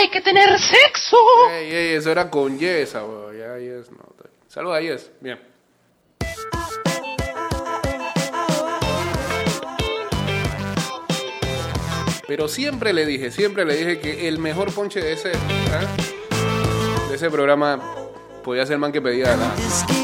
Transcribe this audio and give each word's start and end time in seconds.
hay 0.00 0.08
que 0.08 0.20
tener 0.20 0.58
sexo. 0.58 1.16
Ey, 1.50 1.72
ey, 1.72 1.94
eso 1.94 2.10
era 2.10 2.28
con 2.30 2.58
Yesa, 2.58 3.04
weón. 3.04 3.36
Ya 3.36 3.58
Yes, 3.58 3.90
no. 3.90 3.98
Saludos 4.48 4.76
a 4.76 4.80
Yes. 4.80 5.10
Bien. 5.20 5.38
Pero 12.26 12.48
siempre 12.48 12.92
le 12.92 13.06
dije, 13.06 13.30
siempre 13.30 13.64
le 13.64 13.76
dije 13.76 13.98
que 13.98 14.28
el 14.28 14.38
mejor 14.38 14.72
ponche 14.72 15.00
de 15.00 15.14
ese, 15.14 15.32
¿ah? 15.72 15.84
de 17.08 17.16
ese 17.16 17.28
programa 17.28 17.80
podía 18.44 18.64
ser 18.64 18.74
el 18.74 18.78
man 18.78 18.92
que 18.92 19.02
pedía 19.02 19.36
la, 19.36 19.52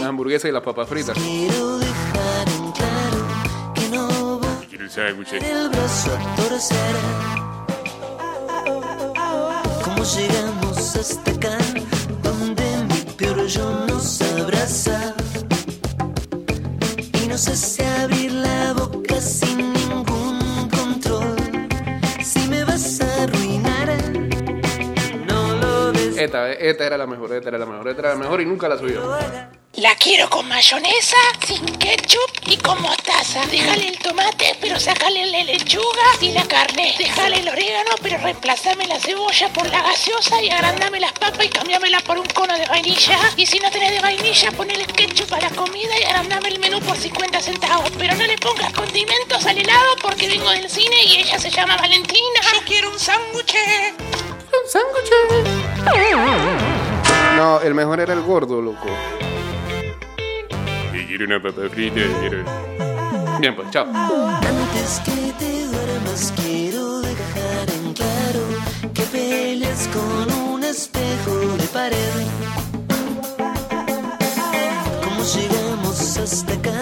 la 0.01 0.09
hamburguesa 0.09 0.49
y 0.49 0.53
las 0.53 0.63
papas 0.63 0.89
fritas. 0.89 1.17
Quiero 1.17 1.79
dejar 1.79 2.49
en 2.49 2.73
claro 2.73 3.73
que 3.75 3.89
no 3.97 4.39
voy 4.41 4.67
Quiero 4.69 4.85
el 4.85 4.91
llegamos 10.15 10.97
hasta 10.97 11.31
acá? 11.33 11.59
Donde 12.23 12.65
mi 12.89 13.01
peor 13.17 13.47
yo 13.47 13.87
nos 13.87 14.23
abraza. 14.23 15.15
Y 17.23 17.27
no 17.29 17.37
sé 17.37 17.57
si 17.57 17.83
abrir 17.83 18.33
la 18.33 18.73
boca 18.75 19.21
sin 19.21 19.73
ningún 19.73 20.69
control. 20.71 21.37
Si 22.23 22.49
me 22.49 22.63
vas 22.65 23.01
a 23.01 23.23
arruinar, 23.25 23.89
no 25.27 25.57
lo 25.57 25.93
des. 25.93 26.17
Esta, 26.19 26.53
esta 26.53 26.87
era 26.87 26.97
la 26.99 27.07
mejor, 27.07 27.33
esta 27.33 27.49
era 27.49 27.59
la 27.59 27.67
mejor, 27.67 27.89
esta 27.89 28.03
era 28.03 28.11
la 28.11 28.17
mejor 28.17 28.41
y 28.41 28.47
nunca 28.47 28.69
la 28.69 28.79
subió. 28.79 29.03
La 29.77 29.95
quiero 29.95 30.31
con 30.31 30.49
mayonesa, 30.49 31.19
sin 31.47 31.63
ketchup 31.77 32.31
y 32.47 32.57
con 32.57 32.81
mostaza. 32.81 33.45
Déjale 33.45 33.89
el 33.89 33.99
tomate, 33.99 34.57
pero 34.59 34.81
sácale 34.81 35.27
la 35.27 35.45
lechuga 35.45 36.17
y 36.19 36.33
la 36.33 36.45
carne. 36.45 36.95
Déjale 36.97 37.41
el 37.41 37.49
orégano, 37.49 37.91
pero 38.03 38.17
reemplazame 38.17 38.87
la 38.87 38.99
cebolla 38.99 39.53
por 39.53 39.69
la 39.69 39.83
gaseosa 39.83 40.41
y 40.41 40.49
agrandame 40.49 40.99
las 40.99 41.13
papas 41.13 41.45
y 41.45 41.51
cambiámela 41.51 42.01
por 42.01 42.17
un 42.17 42.25
cono 42.29 42.57
de 42.57 42.65
vainilla. 42.65 43.19
Y 43.37 43.45
si 43.45 43.59
no 43.59 43.71
tenés 43.71 43.91
de 43.91 44.01
vainilla, 44.01 44.51
ponele 44.53 44.87
ketchup 44.87 45.35
a 45.35 45.41
la 45.41 45.51
comida 45.51 46.01
y 46.01 46.05
agrandame 46.05 46.49
el 46.49 46.59
menú 46.59 46.81
por 46.81 46.97
50 46.97 47.39
centavos. 47.43 47.91
Pero 47.99 48.15
no 48.15 48.25
le 48.25 48.39
pongas 48.39 48.73
condimentos 48.73 49.45
al 49.45 49.59
helado 49.59 49.95
porque 50.01 50.27
vengo 50.27 50.49
del 50.53 50.71
cine 50.71 51.05
y 51.05 51.17
ella 51.17 51.39
se 51.39 51.51
llama 51.51 51.77
Valentina. 51.77 52.41
Yo 52.55 52.63
quiero 52.65 52.91
un 52.91 52.99
sándwich. 52.99 53.55
No, 57.37 57.61
el 57.61 57.75
mejor 57.75 58.01
era 58.01 58.15
el 58.15 58.23
gordo, 58.23 58.63
loco. 58.63 58.87
Quiero 61.17 61.35
una 61.35 61.43
papa 61.43 61.63
frita. 61.71 61.97
Bien, 63.41 63.57
pues, 63.57 63.71
chao. 63.71 63.87
Antes 63.87 65.01
que 65.03 65.33
te 65.39 65.67
duermas 65.67 66.31
quiero 66.37 67.01
dejar 67.01 67.71
en 67.71 67.95
claro 67.95 68.43
que 68.93 69.03
peleas 69.05 69.89
con 69.95 70.31
un 70.51 70.63
espejo 70.63 71.57
de 71.57 71.67
pared. 71.69 72.27
¿Cómo 75.05 75.23
llegamos 75.23 76.19
hasta 76.19 76.53
acá? 76.53 76.81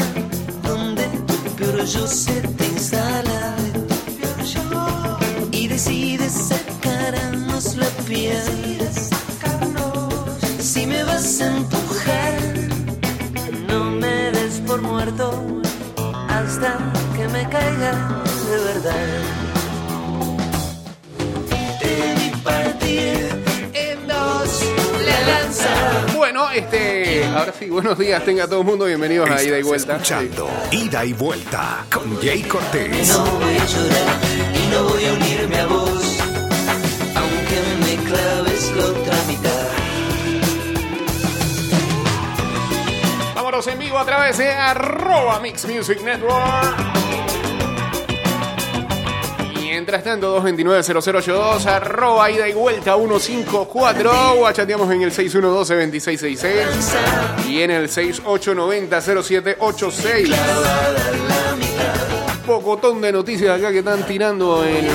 Donde 0.65 1.05
tu 1.29 1.35
peor 1.55 1.85
yo 1.85 2.05
se 2.05 2.41
te 2.41 2.67
instala. 2.67 3.55
Y 5.53 5.69
decides 5.69 6.33
sacarnos 6.33 7.77
la 7.77 7.87
piel. 8.09 8.81
Si 10.59 10.87
me 10.89 11.05
vas 11.05 11.41
a 11.41 11.57
empujar, 11.57 12.54
muerto 15.05 15.45
hasta 16.29 16.79
que 17.15 17.29
me 17.29 17.47
caiga 17.49 18.23
de 18.49 18.57
verdad. 18.65 18.95
Te 21.81 22.15
vi 22.15 22.31
partir 22.43 23.29
en 23.75 24.07
dos 24.07 24.63
la 25.05 25.21
lanza. 25.29 25.69
Bueno, 26.17 26.51
este. 26.51 27.27
Ahora 27.27 27.53
sí, 27.59 27.69
buenos 27.69 27.99
días, 27.99 28.25
tenga 28.25 28.47
todo 28.47 28.61
el 28.61 28.67
mundo 28.67 28.87
bienvenidos 28.87 29.29
a 29.29 29.43
Ida 29.43 29.59
y 29.59 29.61
Estás 29.61 29.67
Vuelta. 29.67 29.93
escuchando 29.93 30.49
Ida 30.71 31.05
y 31.05 31.13
Vuelta 31.13 31.85
con 31.93 32.17
Jay 32.23 32.43
Cortés. 32.43 33.09
No 33.09 33.25
voy 33.27 33.57
a 33.57 33.67
llorar 33.67 34.21
y 34.55 34.67
no 34.73 34.85
voy 34.85 35.05
a 35.05 35.13
unirme 35.13 35.61
a 35.61 35.67
vos, 35.67 35.84
En 43.67 43.79
vivo 43.79 43.99
a 43.99 44.05
través 44.05 44.37
de 44.37 44.51
arroba 44.51 45.41
Mix 45.41 45.67
Music 45.67 46.03
Network. 46.03 46.77
Mientras 49.55 50.05
tanto, 50.05 50.39
229-0082, 50.43 51.65
arroba 51.65 52.31
ida 52.31 52.47
y 52.47 52.53
vuelta 52.53 52.95
154, 52.97 54.41
o 54.41 54.53
chateamos 54.53 54.93
en 54.93 55.01
el 55.03 55.11
612-2666 55.13 57.49
y 57.49 57.63
en 57.63 57.71
el 57.71 57.89
6890-0786. 57.89 60.35
Pocotón 62.47 63.01
de 63.01 63.13
noticias 63.13 63.59
acá 63.59 63.73
que 63.73 63.79
están 63.79 64.07
tirando 64.07 64.63
en 64.65 64.87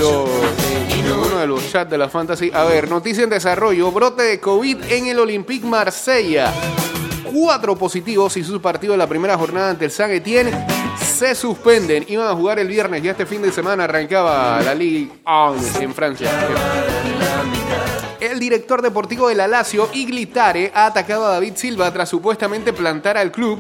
uno 1.11 1.39
de 1.39 1.47
los 1.47 1.71
chats 1.71 1.89
de 1.89 1.97
la 1.97 2.07
Fantasy. 2.07 2.51
A 2.53 2.65
ver, 2.65 2.87
noticia 2.87 3.23
en 3.23 3.31
desarrollo, 3.31 3.91
brote 3.91 4.21
de 4.21 4.39
COVID 4.39 4.91
en 4.91 5.07
el 5.07 5.17
Olympique 5.19 5.65
Marsella 5.65 6.53
cuatro 7.31 7.75
positivos 7.75 8.35
y 8.37 8.43
su 8.43 8.61
partido 8.61 8.93
de 8.93 8.97
la 8.97 9.07
primera 9.07 9.37
jornada 9.37 9.71
ante 9.71 9.85
el 9.85 9.91
San 9.91 10.09
se 11.19 11.35
suspenden. 11.35 12.05
Iban 12.07 12.27
a 12.27 12.35
jugar 12.35 12.59
el 12.59 12.67
viernes, 12.67 13.03
ya 13.03 13.11
este 13.11 13.25
fin 13.25 13.41
de 13.41 13.51
semana 13.51 13.85
arrancaba 13.85 14.61
la 14.61 14.73
Ligue 14.73 15.09
1 15.25 15.55
en 15.81 15.93
Francia. 15.93 16.29
El 18.19 18.39
director 18.39 18.81
deportivo 18.81 19.29
de 19.29 19.35
la 19.35 19.47
Lazio, 19.47 19.89
Iglitare, 19.93 20.71
ha 20.73 20.87
atacado 20.87 21.25
a 21.25 21.31
David 21.31 21.53
Silva 21.55 21.91
tras 21.91 22.09
supuestamente 22.09 22.73
plantar 22.73 23.17
al 23.17 23.31
club 23.31 23.59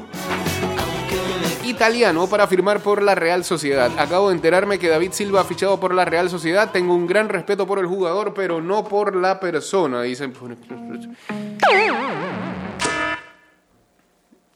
italiano 1.69 2.27
para 2.27 2.47
firmar 2.47 2.81
por 2.81 3.01
la 3.01 3.15
Real 3.15 3.43
Sociedad. 3.43 3.91
Acabo 3.97 4.29
de 4.29 4.35
enterarme 4.35 4.79
que 4.79 4.89
David 4.89 5.11
Silva 5.11 5.41
ha 5.41 5.43
fichado 5.45 5.79
por 5.79 5.93
la 5.93 6.03
Real 6.03 6.29
Sociedad. 6.29 6.71
Tengo 6.71 6.93
un 6.93 7.07
gran 7.07 7.29
respeto 7.29 7.65
por 7.67 7.79
el 7.79 7.85
jugador, 7.85 8.33
pero 8.33 8.61
no 8.61 8.83
por 8.83 9.15
la 9.15 9.39
persona, 9.39 10.01
dicen. 10.01 10.33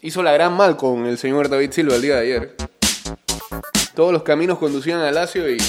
Hizo 0.04 0.22
la 0.22 0.34
gran 0.34 0.56
mal 0.56 0.78
con 0.78 1.06
el 1.06 1.18
señor 1.18 1.50
David 1.50 1.72
Silva 1.72 1.96
el 1.96 2.02
día 2.02 2.16
de 2.16 2.22
ayer. 2.22 2.56
Todos 3.96 4.12
los 4.12 4.24
caminos 4.24 4.60
conducían 4.60 5.00
a 5.00 5.12
Lazio 5.12 5.50
y. 5.50 5.60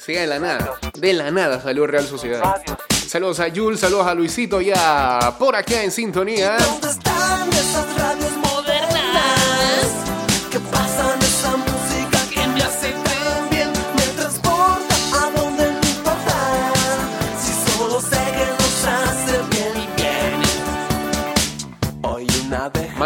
Sí, 0.00 0.14
de 0.14 0.26
la 0.26 0.38
nada. 0.38 0.78
De 0.98 1.12
la 1.12 1.30
nada 1.30 1.60
salió 1.60 1.86
Real 1.86 2.06
Sociedad. 2.06 2.42
Saludos 3.06 3.40
a 3.40 3.50
Jules, 3.54 3.80
saludos 3.80 4.06
a 4.06 4.14
Luisito 4.14 4.60
ya 4.60 5.36
por 5.38 5.54
acá 5.54 5.82
en 5.82 5.90
sintonía. 5.90 6.56
¿Dónde 6.58 6.88
están 6.88 7.48
esas 7.52 7.96
radios 7.96 8.36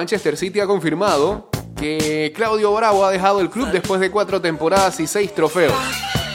Manchester 0.02 0.36
City 0.36 0.58
ha 0.58 0.66
confirmado 0.66 1.48
que 1.76 2.32
Claudio 2.34 2.74
Bravo 2.74 3.04
ha 3.04 3.12
dejado 3.12 3.40
el 3.40 3.48
club 3.48 3.68
después 3.70 4.00
de 4.00 4.10
cuatro 4.10 4.40
temporadas 4.40 4.98
y 4.98 5.06
seis 5.06 5.32
trofeos. 5.32 5.72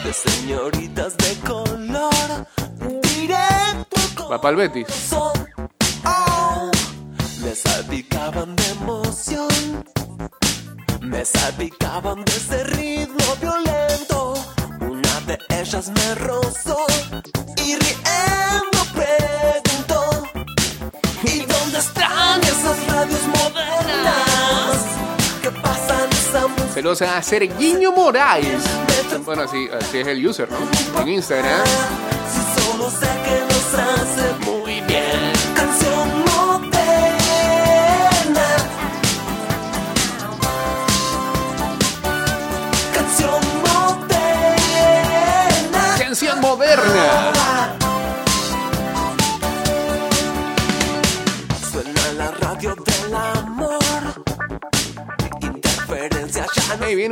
de 0.04 0.12
señoritas 0.14 1.14
de 1.18 1.34
color 1.46 2.46
directo 3.02 4.30
Va 4.32 4.40
para 4.40 4.52
el 4.52 4.56
Betis. 4.56 4.86
Oh, 5.12 6.70
me 7.42 7.54
salpicaban 7.54 8.56
de 8.56 8.68
emoción, 8.70 9.84
me 11.02 11.22
salpicaban 11.26 12.24
de 12.24 12.32
ese 12.32 12.64
ritmo 12.64 13.36
violento. 13.38 14.32
Una 14.80 15.20
de 15.26 15.38
ellas 15.60 15.90
me 15.90 16.14
rozó 16.14 16.86
y 17.62 17.76
riendo 17.76 18.80
preguntó: 18.94 20.00
¿Y 21.24 21.40
dónde 21.40 21.78
están 21.78 22.40
esas 22.42 22.86
radios 22.86 23.37
Saludos 26.78 27.02
a 27.02 27.20
Sergiño 27.20 27.90
Moraes. 27.90 28.62
Bueno, 29.24 29.42
así, 29.42 29.68
así 29.68 29.98
es 29.98 30.06
el 30.06 30.24
user, 30.24 30.48
¿no? 30.48 31.00
En 31.02 31.08
Instagram. 31.08 31.66
Muy 34.46 34.80
bien. 34.82 35.32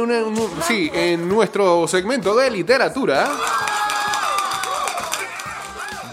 Un- 0.01 0.51
sí, 0.67 0.91
en 0.93 1.29
nuestro 1.29 1.89
segmento 1.89 2.35
de 2.37 2.51
literatura. 2.51 3.29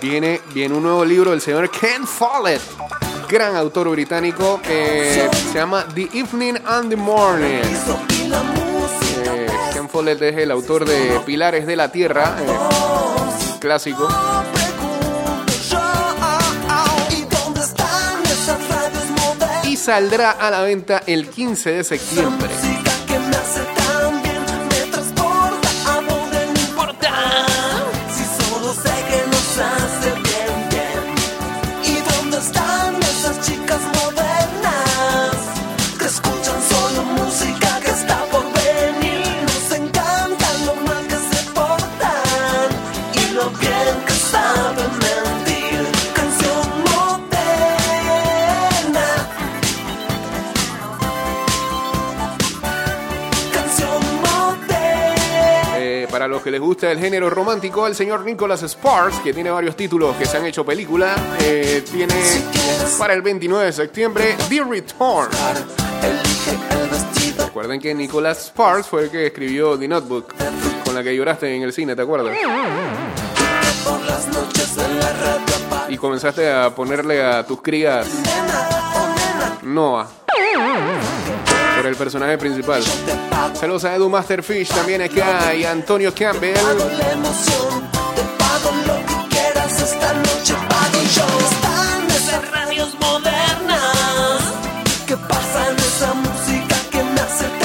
viene, 0.02 0.42
viene 0.54 0.76
un 0.76 0.84
nuevo 0.84 1.04
libro 1.06 1.32
del 1.32 1.42
señor 1.42 1.70
Ken 1.70 2.06
Follett, 2.08 2.62
gran 3.30 3.56
autor 3.56 3.90
británico. 3.90 4.60
eh, 4.66 5.30
se 5.52 5.58
llama 5.58 5.86
The 5.94 6.10
Evening 6.14 6.56
and 6.66 6.90
the 6.90 6.96
Morning. 6.96 7.62
Eh, 9.26 9.48
Ken 9.74 9.90
Follett 9.90 10.22
es 10.22 10.38
el 10.38 10.52
autor 10.52 10.86
de 10.86 11.20
Pilares 11.26 11.66
de 11.66 11.76
la 11.76 11.92
Tierra, 11.92 12.36
eh, 12.40 12.58
clásico. 13.60 14.08
Y 19.64 19.78
saldrá 19.78 20.32
a 20.32 20.52
la 20.52 20.62
venta 20.62 21.02
el 21.08 21.30
15 21.30 21.72
de 21.72 21.84
septiembre. 21.84 22.50
Que 56.44 56.52
les 56.52 56.60
gusta 56.60 56.92
el 56.92 57.00
género 57.00 57.30
romántico, 57.30 57.88
el 57.88 57.96
señor 57.96 58.26
Nicholas 58.26 58.62
Sparks, 58.62 59.20
que 59.20 59.34
tiene 59.34 59.50
varios 59.50 59.76
títulos 59.76 60.16
que 60.18 60.26
se 60.26 60.38
han 60.38 60.46
hecho 60.46 60.66
película, 60.66 61.16
eh, 61.40 61.84
tiene 61.90 62.14
para 62.98 63.14
el 63.14 63.22
29 63.22 63.66
de 63.66 63.72
septiembre 63.72 64.36
The 64.50 64.64
Return. 64.64 65.30
Recuerden 67.38 67.80
que 67.80 67.96
Nicholas 67.96 68.48
Sparks 68.48 68.88
fue 68.88 69.04
el 69.04 69.10
que 69.10 69.28
escribió 69.28 69.80
The 69.80 69.88
Notebook, 69.88 70.34
con 70.84 70.94
la 70.94 71.02
que 71.02 71.16
lloraste 71.16 71.56
en 71.56 71.64
el 71.64 71.72
cine, 71.72 71.96
¿te 71.96 72.02
acuerdas? 72.02 72.36
Y 75.88 75.98
comenzaste 75.98 76.52
a 76.52 76.76
ponerle 76.76 77.24
a 77.24 77.46
tus 77.46 77.62
crías 77.62 78.08
nena 78.14 78.70
o 78.96 79.08
nena 79.08 79.60
Noah 79.64 80.08
el 81.90 81.96
personaje 81.96 82.38
principal. 82.38 82.84
Saludos 83.54 83.86
a 83.86 83.96
Edu 83.96 84.10
Masterfish 84.10 84.70
también 84.70 85.02
acá 85.02 85.54
y 85.54 85.64
Antonio 85.66 86.14
Campbell. 86.14 86.56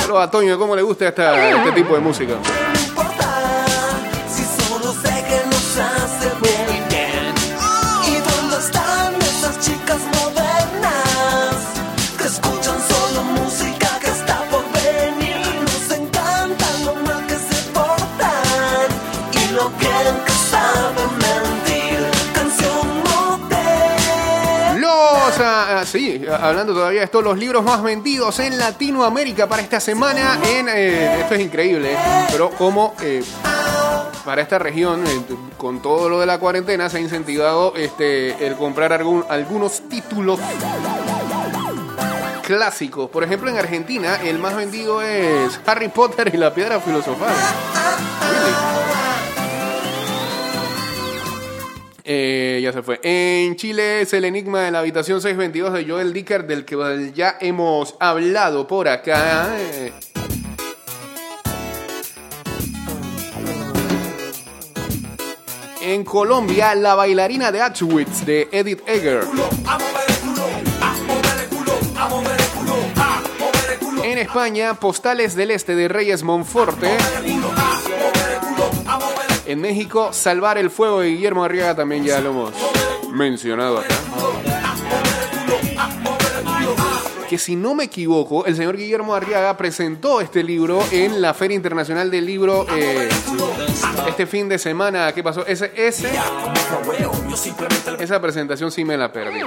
Saludos 0.00 0.22
a 0.22 0.30
Toño, 0.30 0.58
¿cómo 0.58 0.74
le 0.74 0.82
gusta 0.82 1.08
esta- 1.08 1.50
este 1.50 1.72
tipo 1.72 1.94
de 1.94 2.00
música? 2.00 2.34
Sí, 25.90 26.22
hablando 26.40 26.74
todavía 26.74 27.00
de 27.00 27.04
esto, 27.06 27.22
los 27.22 27.38
libros 27.38 27.64
más 27.64 27.82
vendidos 27.82 28.38
en 28.40 28.58
Latinoamérica 28.58 29.46
para 29.46 29.62
esta 29.62 29.80
semana 29.80 30.38
en, 30.46 30.68
eh, 30.68 31.20
esto 31.20 31.34
es 31.34 31.40
increíble, 31.40 31.96
pero 32.30 32.50
como 32.50 32.94
eh, 33.00 33.22
para 34.24 34.42
esta 34.42 34.58
región, 34.58 35.06
eh, 35.06 35.20
con 35.56 35.80
todo 35.80 36.08
lo 36.08 36.20
de 36.20 36.26
la 36.26 36.38
cuarentena, 36.38 36.88
se 36.90 36.98
ha 36.98 37.00
incentivado 37.00 37.74
este, 37.76 38.46
el 38.46 38.56
comprar 38.56 38.92
algún- 38.92 39.24
algunos 39.28 39.88
títulos 39.88 40.38
clásicos. 42.44 43.10
Por 43.10 43.24
ejemplo, 43.24 43.50
en 43.50 43.58
Argentina, 43.58 44.16
el 44.22 44.38
más 44.38 44.54
vendido 44.56 45.02
es 45.02 45.58
Harry 45.66 45.88
Potter 45.88 46.30
y 46.34 46.36
la 46.38 46.52
piedra 46.54 46.80
filosofal. 46.80 47.32
Eh, 52.10 52.60
ya 52.62 52.72
se 52.72 52.82
fue. 52.82 52.98
En 53.02 53.54
Chile 53.56 54.00
es 54.00 54.14
el 54.14 54.24
enigma 54.24 54.62
de 54.62 54.70
la 54.70 54.78
habitación 54.78 55.20
622 55.20 55.74
de 55.74 55.84
Joel 55.84 56.14
Dicker, 56.14 56.46
del 56.46 56.64
que 56.64 57.12
ya 57.14 57.36
hemos 57.38 57.96
hablado 58.00 58.66
por 58.66 58.88
acá. 58.88 59.54
En 65.82 66.02
Colombia, 66.04 66.74
la 66.74 66.94
bailarina 66.94 67.52
de 67.52 67.60
Auschwitz 67.60 68.24
de 68.24 68.48
Edith 68.52 68.80
Egger. 68.88 69.24
En 74.02 74.16
España, 74.16 74.72
Postales 74.80 75.34
del 75.34 75.50
Este 75.50 75.74
de 75.74 75.88
Reyes 75.88 76.22
Monforte. 76.22 76.96
En 79.48 79.62
México, 79.62 80.12
Salvar 80.12 80.58
el 80.58 80.68
Fuego 80.68 81.00
de 81.00 81.08
Guillermo 81.08 81.42
Arriaga 81.42 81.74
también 81.74 82.04
ya 82.04 82.20
lo 82.20 82.28
hemos 82.32 82.52
mencionado 83.10 83.78
acá. 83.78 83.94
Que 87.30 87.38
si 87.38 87.56
no 87.56 87.74
me 87.74 87.84
equivoco, 87.84 88.44
el 88.44 88.54
señor 88.56 88.76
Guillermo 88.76 89.14
Arriaga 89.14 89.56
presentó 89.56 90.20
este 90.20 90.44
libro 90.44 90.84
en 90.90 91.22
la 91.22 91.32
Feria 91.32 91.54
Internacional 91.54 92.10
del 92.10 92.26
Libro 92.26 92.66
eh, 92.76 93.08
este 94.06 94.26
fin 94.26 94.50
de 94.50 94.58
semana. 94.58 95.12
¿Qué 95.12 95.22
pasó? 95.22 95.46
Ese, 95.46 95.72
ese, 95.74 96.10
esa 97.98 98.20
presentación 98.20 98.70
sí 98.70 98.84
me 98.84 98.96
la 98.96 99.12
perdí. 99.12 99.40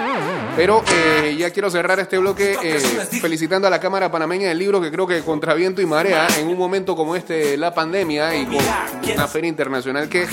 Pero 0.56 0.84
eh, 0.92 1.36
ya 1.38 1.50
quiero 1.52 1.70
cerrar 1.70 2.00
este 2.00 2.18
bloque 2.18 2.58
eh, 2.62 2.80
felicitando 3.22 3.68
a 3.68 3.70
la 3.70 3.80
Cámara 3.80 4.12
Panameña 4.12 4.50
del 4.50 4.60
Libro, 4.60 4.82
que 4.82 4.92
creo 4.92 5.08
que 5.08 5.22
contra 5.22 5.54
viento 5.54 5.82
y 5.82 5.86
marea, 5.86 6.28
en 6.38 6.48
un 6.48 6.58
momento 6.58 6.96
como 6.96 7.16
este, 7.16 7.58
la 7.58 7.74
pandemia 7.74 8.36
y 8.36 8.46
con 8.46 8.58
una 9.14 9.28
feria 9.28 9.48
internacional 9.48 10.10
que 10.10 10.28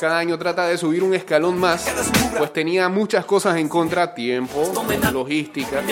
cada 0.00 0.18
año 0.18 0.38
trata 0.38 0.66
de 0.66 0.76
subir 0.76 1.02
un 1.02 1.14
escalón 1.14 1.58
más, 1.58 1.86
pues 2.36 2.52
tenía 2.52 2.88
muchas 2.88 3.24
cosas 3.24 3.56
en 3.56 3.68
contra, 3.68 4.14
tiempo, 4.14 4.72
logística, 5.12 5.82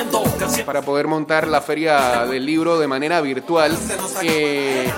para 0.67 0.83
poder 0.83 1.07
montar 1.07 1.49
la 1.49 1.61
feria 1.61 2.27
del 2.27 2.45
libro 2.45 2.79
de 2.79 2.87
manera 2.87 3.21
virtual. 3.21 3.77
Eh, 4.23 4.91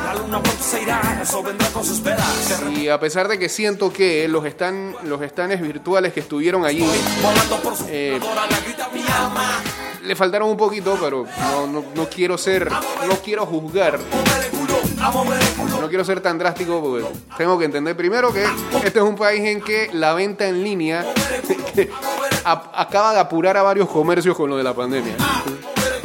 y 2.74 2.88
a 2.88 2.98
pesar 2.98 3.28
de 3.28 3.38
que 3.38 3.48
siento 3.48 3.92
que 3.92 4.28
los, 4.28 4.44
están, 4.44 4.94
los 5.04 5.20
stands 5.22 5.60
virtuales 5.60 5.75
que 6.12 6.20
estuvieron 6.20 6.64
allí 6.64 6.84
eh, 7.88 8.20
le 10.02 10.14
faltaron 10.14 10.48
un 10.48 10.56
poquito, 10.56 10.96
pero 11.00 11.26
no, 11.40 11.66
no, 11.66 11.84
no 11.94 12.08
quiero 12.08 12.38
ser, 12.38 12.70
no 12.70 13.16
quiero 13.24 13.44
juzgar. 13.44 13.98
No 15.80 15.88
quiero 15.88 16.04
ser 16.04 16.20
tan 16.20 16.38
drástico 16.38 16.80
porque 16.80 17.06
tengo 17.36 17.58
que 17.58 17.64
entender 17.64 17.96
primero 17.96 18.32
que 18.32 18.44
este 18.84 18.98
es 18.98 19.04
un 19.04 19.16
país 19.16 19.44
en 19.44 19.60
que 19.60 19.90
la 19.92 20.14
venta 20.14 20.46
en 20.46 20.62
línea 20.62 21.04
acaba 22.44 23.12
de 23.12 23.20
apurar 23.20 23.56
a 23.56 23.62
varios 23.62 23.88
comercios 23.88 24.36
con 24.36 24.48
lo 24.48 24.56
de 24.56 24.62
la 24.62 24.74
pandemia. 24.74 25.16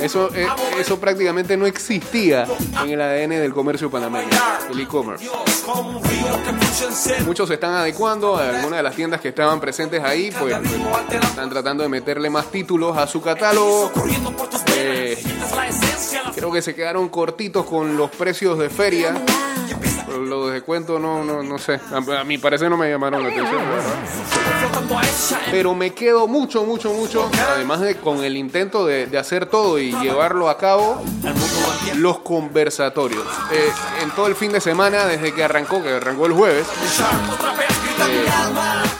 Eso, 0.01 0.29
eh, 0.33 0.47
eso 0.79 0.99
prácticamente 0.99 1.55
no 1.57 1.65
existía 1.65 2.47
en 2.83 2.89
el 2.89 3.01
ADN 3.01 3.29
del 3.29 3.53
comercio 3.53 3.89
panameño, 3.89 4.29
el 4.71 4.79
e-commerce. 4.79 5.29
Muchos 7.25 7.47
se 7.47 7.53
están 7.55 7.73
adecuando, 7.73 8.37
algunas 8.37 8.77
de 8.77 8.83
las 8.83 8.95
tiendas 8.95 9.21
que 9.21 9.29
estaban 9.29 9.59
presentes 9.59 10.03
ahí, 10.03 10.31
pues 10.31 10.55
están 11.11 11.49
tratando 11.49 11.83
de 11.83 11.89
meterle 11.89 12.29
más 12.29 12.49
títulos 12.51 12.97
a 12.97 13.05
su 13.07 13.21
catálogo. 13.21 13.91
Eh, 14.75 15.21
creo 16.35 16.51
que 16.51 16.61
se 16.61 16.73
quedaron 16.73 17.09
cortitos 17.09 17.65
con 17.65 17.95
los 17.95 18.09
precios 18.11 18.57
de 18.57 18.69
feria. 18.69 19.13
Los 20.19 20.47
de 20.47 20.53
descuento 20.53 20.99
no, 20.99 21.23
no, 21.23 21.43
no 21.43 21.57
sé. 21.57 21.79
A, 21.91 22.23
mi 22.23 22.37
parecer 22.37 22.69
no 22.69 22.77
me 22.77 22.89
llamaron 22.89 23.23
la 23.23 23.29
atención. 23.29 23.61
Pero 25.51 25.73
me 25.73 25.91
quedo 25.91 26.27
mucho, 26.27 26.63
mucho, 26.65 26.93
mucho. 26.93 27.29
Además 27.53 27.79
de 27.81 27.95
con 27.95 28.23
el 28.23 28.37
intento 28.37 28.85
de, 28.85 29.07
de 29.07 29.17
hacer 29.17 29.45
todo 29.45 29.79
y 29.79 29.91
llevarlo 30.01 30.49
a 30.49 30.57
cabo, 30.57 31.01
los 31.95 32.19
conversatorios. 32.19 33.25
Eh, 33.51 33.69
en 34.03 34.11
todo 34.11 34.27
el 34.27 34.35
fin 34.35 34.51
de 34.51 34.61
semana, 34.61 35.05
desde 35.05 35.33
que 35.33 35.43
arrancó, 35.43 35.81
que 35.81 35.89
arrancó 35.89 36.25
el 36.25 36.33
jueves, 36.33 36.67
eh, 38.09 38.25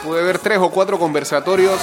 pude 0.03 0.23
ver 0.23 0.39
tres 0.39 0.59
o 0.59 0.69
cuatro 0.69 0.97
conversatorios 0.99 1.79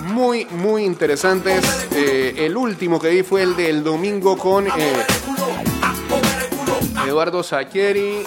muy, 0.00 0.44
muy 0.46 0.84
interesantes. 0.84 1.64
Eh, 1.94 2.34
el 2.38 2.56
último 2.56 3.00
que 3.00 3.10
vi 3.10 3.22
fue 3.22 3.42
el 3.42 3.56
del 3.56 3.82
domingo 3.82 4.36
con 4.36 4.66
Eduardo 7.06 7.42
Sacheri. 7.42 8.26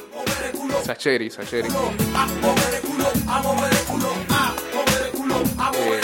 Sacheri, 0.84 1.30
Sacheri. 1.30 1.70
Eh, 5.76 6.02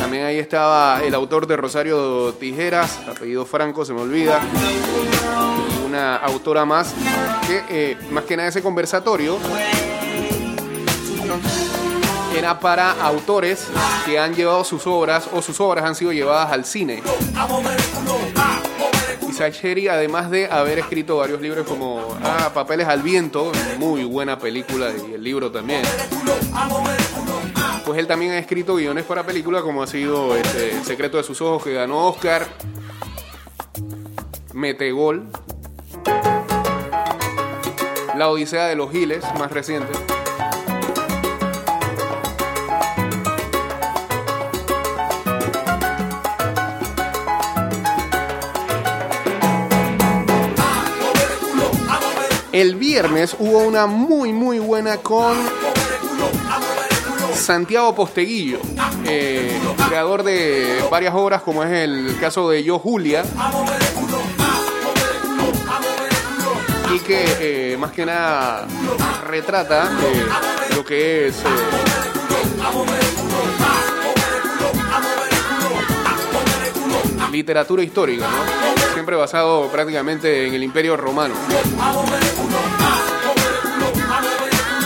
también 0.00 0.24
ahí 0.24 0.38
estaba 0.38 1.02
el 1.02 1.14
autor 1.14 1.46
de 1.46 1.56
Rosario 1.56 2.34
Tijeras, 2.34 2.98
apellido 3.08 3.44
Franco, 3.44 3.84
se 3.84 3.92
me 3.92 4.02
olvida. 4.02 4.40
Una 5.86 6.16
autora 6.16 6.64
más 6.64 6.94
que, 7.46 7.64
eh, 7.70 7.96
más 8.10 8.24
que 8.24 8.36
nada, 8.36 8.48
ese 8.48 8.62
conversatorio 8.62 9.38
era 12.36 12.60
para 12.60 12.92
autores 12.92 13.66
que 14.04 14.18
han 14.18 14.34
llevado 14.34 14.64
sus 14.64 14.86
obras 14.86 15.28
o 15.32 15.42
sus 15.42 15.60
obras 15.60 15.84
han 15.84 15.94
sido 15.94 16.12
llevadas 16.12 16.52
al 16.52 16.64
cine. 16.64 17.02
Isaac 19.28 19.54
Sherry, 19.54 19.88
además 19.88 20.30
de 20.30 20.46
haber 20.46 20.80
escrito 20.80 21.18
varios 21.18 21.40
libros 21.40 21.66
como 21.66 22.18
ah, 22.22 22.50
Papeles 22.52 22.88
al 22.88 23.02
Viento, 23.02 23.52
muy 23.78 24.04
buena 24.04 24.38
película 24.38 24.90
y 24.90 25.14
el 25.14 25.22
libro 25.22 25.52
también. 25.52 25.82
Pues 27.84 27.98
él 27.98 28.06
también 28.06 28.32
ha 28.32 28.38
escrito 28.38 28.74
guiones 28.74 29.04
para 29.04 29.24
películas 29.24 29.62
como 29.62 29.82
ha 29.82 29.86
sido 29.86 30.36
este, 30.36 30.76
El 30.76 30.84
secreto 30.84 31.16
de 31.16 31.22
sus 31.22 31.40
ojos 31.40 31.62
que 31.62 31.72
ganó 31.72 32.08
Oscar, 32.08 32.46
Metegol, 34.52 35.28
La 38.16 38.28
Odisea 38.28 38.66
de 38.66 38.74
los 38.74 38.90
Giles, 38.90 39.24
más 39.38 39.52
reciente. 39.52 40.17
El 52.52 52.76
viernes 52.76 53.36
hubo 53.38 53.58
una 53.58 53.86
muy 53.86 54.32
muy 54.32 54.58
buena 54.58 54.96
con 54.98 55.36
Santiago 57.34 57.94
Posteguillo, 57.94 58.58
eh, 59.06 59.58
creador 59.88 60.22
de 60.22 60.82
varias 60.90 61.14
obras 61.14 61.42
como 61.42 61.62
es 61.62 61.72
el 61.72 62.16
caso 62.20 62.48
de 62.48 62.64
Yo 62.64 62.78
Julia. 62.78 63.24
Y 66.94 66.98
que 67.00 67.72
eh, 67.72 67.76
más 67.76 67.92
que 67.92 68.06
nada 68.06 68.66
retrata 69.26 69.90
eh, 70.02 70.26
lo 70.74 70.84
que 70.84 71.28
es 71.28 71.36
literatura 77.30 77.82
histórica, 77.82 78.26
¿no? 78.26 78.92
Siempre 78.94 79.16
basado 79.16 79.68
prácticamente 79.68 80.46
en 80.46 80.54
el 80.54 80.62
Imperio 80.62 80.96
Romano. 80.96 81.34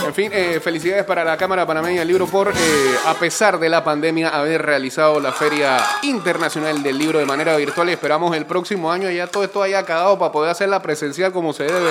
En 0.05 0.13
fin, 0.13 0.31
eh, 0.31 0.59
felicidades 0.63 1.05
para 1.05 1.23
la 1.23 1.35
Cámara 1.37 1.65
Panameña 1.65 2.01
del 2.01 2.07
Libro 2.07 2.27
por, 2.27 2.49
eh, 2.49 2.95
a 3.07 3.15
pesar 3.15 3.57
de 3.57 3.67
la 3.67 3.83
pandemia, 3.83 4.29
haber 4.29 4.61
realizado 4.61 5.19
la 5.19 5.31
Feria 5.31 5.83
Internacional 6.03 6.83
del 6.83 6.99
Libro 6.99 7.17
de 7.17 7.25
manera 7.25 7.57
virtual. 7.57 7.89
Esperamos 7.89 8.35
el 8.37 8.45
próximo 8.45 8.91
año 8.91 9.09
ya 9.09 9.25
todo 9.25 9.43
esto 9.43 9.63
haya 9.63 9.79
acabado 9.79 10.19
para 10.19 10.31
poder 10.31 10.51
hacerla 10.51 10.83
presencial 10.83 11.31
como 11.31 11.51
se 11.51 11.63
debe 11.63 11.89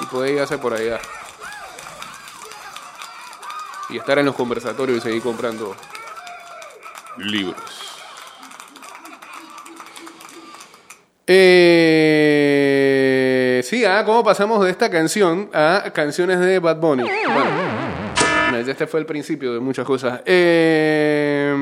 y 0.00 0.06
poder 0.06 0.34
ir 0.34 0.40
a 0.40 0.44
hacer 0.44 0.60
por 0.60 0.74
allá. 0.74 1.00
Y 3.88 3.98
estar 3.98 4.16
en 4.20 4.26
los 4.26 4.36
conversatorios 4.36 4.98
y 4.98 5.00
seguir 5.00 5.22
comprando 5.22 5.74
libros. 7.16 7.83
Eh, 11.26 12.82
sí, 13.64 13.84
ah, 13.84 14.02
¿cómo 14.04 14.22
pasamos 14.22 14.62
de 14.64 14.70
esta 14.70 14.90
canción 14.90 15.48
a 15.52 15.90
canciones 15.94 16.38
de 16.40 16.58
Bad 16.58 16.76
Bunny? 16.76 17.02
Bueno, 17.02 17.48
este 18.58 18.86
fue 18.86 19.00
el 19.00 19.06
principio 19.06 19.54
de 19.54 19.60
muchas 19.60 19.86
cosas. 19.86 20.20
Eh, 20.26 21.54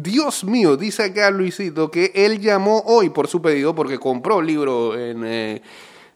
Dios 0.00 0.44
mío, 0.44 0.76
dice 0.76 1.04
acá 1.04 1.30
Luisito 1.30 1.90
que 1.90 2.12
él 2.14 2.40
llamó 2.40 2.82
hoy 2.86 3.10
por 3.10 3.26
su 3.28 3.42
pedido 3.42 3.74
porque 3.74 3.98
compró 3.98 4.40
libro 4.40 4.96
en 4.96 5.24
eh, 5.24 5.62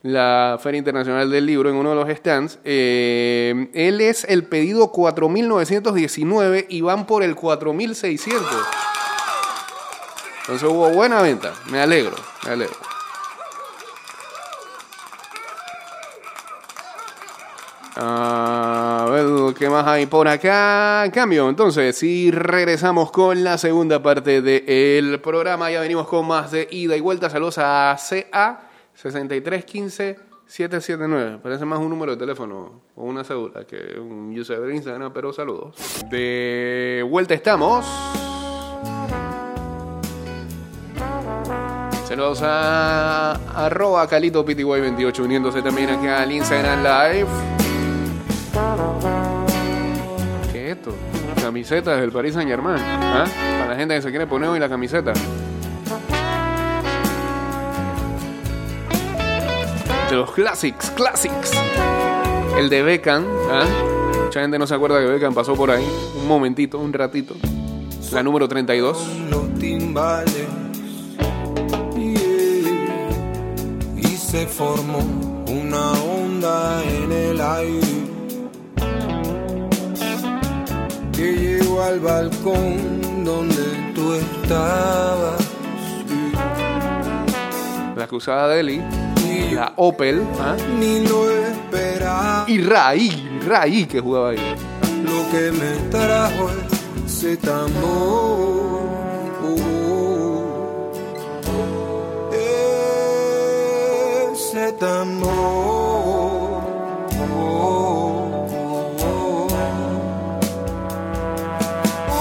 la 0.03 0.59
Feria 0.63 0.79
Internacional 0.79 1.31
del 1.31 1.47
Libro 1.47 1.71
en 1.71 1.77
uno 1.77 1.91
de 1.91 1.97
los 1.97 2.09
stands. 2.17 2.59
Eh, 2.65 3.69
él 3.73 4.01
es 4.01 4.25
el 4.25 4.45
pedido 4.45 4.93
4919 4.93 6.67
y 6.69 6.81
van 6.81 7.07
por 7.07 7.23
el 7.23 7.35
4600. 7.35 8.47
Entonces 10.43 10.69
hubo 10.69 10.91
buena 10.91 11.23
venta. 11.23 11.55
Me 11.71 11.81
alegro, 11.81 12.17
me 12.45 12.51
alegro. 12.51 12.77
A 17.95 19.07
ver, 19.11 19.55
¿qué 19.55 19.71
más 19.71 19.87
hay 19.87 20.07
por 20.07 20.27
acá? 20.27 21.09
Cambio, 21.13 21.49
entonces, 21.49 21.97
si 21.97 22.33
regresamos 22.33 23.13
con 23.13 23.45
la 23.45 23.59
segunda 23.59 24.03
parte 24.03 24.43
del 24.43 25.21
programa, 25.21 25.71
ya 25.71 25.81
venimos 25.81 26.09
con 26.09 26.27
más 26.27 26.51
de 26.51 26.67
ida 26.71 26.97
y 26.97 27.01
vuelta. 27.01 27.31
Saludos 27.31 27.59
a 27.59 27.97
CA 27.97 28.63
6315779. 29.01 31.41
Parece 31.41 31.65
más 31.65 31.79
un 31.79 31.91
número 31.91 32.11
de 32.13 32.19
teléfono 32.19 32.83
o 32.97 33.05
una 33.05 33.23
cédula 33.23 33.65
que 33.65 34.01
un 34.01 34.37
user 34.37 34.59
de 34.61 34.75
Instagram, 34.75 35.13
pero 35.13 35.33
saludos. 35.33 35.77
De 36.11 37.07
vuelta 37.09 37.35
estamos. 37.35 37.87
Saludos 42.13 42.43
a 42.43 43.33
arroba 43.55 44.07
Calito 44.07 44.45
PTY28 44.45 45.21
uniéndose 45.21 45.63
también 45.63 45.89
aquí 45.89 46.07
al 46.07 46.31
Instagram 46.31 46.83
Live. 46.83 47.29
¿Qué 50.53 50.67
es 50.67 50.77
esto? 50.77 50.95
Camisetas 51.41 51.99
del 52.03 52.13
Paris 52.13 52.35
Saint 52.35 52.51
Germain. 52.51 52.77
¿Ah? 52.79 53.25
Para 53.61 53.71
la 53.71 53.77
gente 53.77 53.95
que 53.95 54.03
se 54.03 54.11
quiere 54.11 54.27
poner 54.27 54.51
hoy 54.51 54.61
la 54.61 54.69
camiseta. 54.69 55.15
De 60.11 60.15
los 60.15 60.33
Classics, 60.33 60.91
Classics. 60.91 61.53
El 62.59 62.69
de 62.69 62.83
Beckham. 62.83 63.25
¿ah? 63.51 63.65
Mucha 64.23 64.43
gente 64.43 64.59
no 64.59 64.67
se 64.67 64.75
acuerda 64.75 65.01
que 65.01 65.07
Beckham 65.07 65.33
pasó 65.33 65.55
por 65.55 65.71
ahí. 65.71 65.89
Un 66.21 66.29
momentito, 66.29 66.79
un 66.79 66.93
ratito. 66.93 67.35
La 68.13 68.23
número 68.23 68.47
32. 68.49 68.99
Se 74.33 74.47
formó 74.47 75.01
una 75.47 75.93
onda 75.93 76.83
en 76.85 77.13
el 77.13 77.39
aire 77.39 77.87
que 81.15 81.33
llegó 81.37 81.83
al 81.83 82.01
balcón 82.01 83.25
donde 83.27 83.93
tú 83.95 84.15
estabas 84.15 85.39
La 87.95 88.07
cruzada 88.07 88.49
de 88.49 88.61
Eli. 88.61 88.81
y 89.29 89.55
La 89.55 89.75
Opel. 89.77 90.23
¿ah? 90.41 90.57
ni 90.81 91.07
lo 91.07 91.31
esperaba 91.31 92.47
Y 92.49 92.63
Raí, 92.63 93.39
Raí 93.47 93.85
que 93.85 94.01
jugaba 94.01 94.31
ahí. 94.31 94.39
lo 95.05 95.31
que 95.31 95.53
me 95.53 95.91
trajo 95.91 96.49
ese 97.05 97.37
tambor. 97.37 98.72
Ese 104.73 104.79
tambor. 104.79 106.63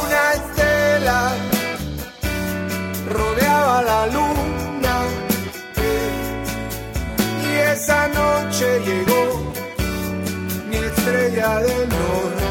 Una 0.02 0.24
estela 0.34 1.34
rodeaba 3.10 3.82
la 3.84 4.08
luna 4.08 4.96
y 7.44 7.56
esa 7.72 8.08
noche 8.10 8.80
llegó 8.86 9.24
mi 10.70 10.78
estrella 10.78 11.60
del 11.60 11.90
norte. 11.90 12.51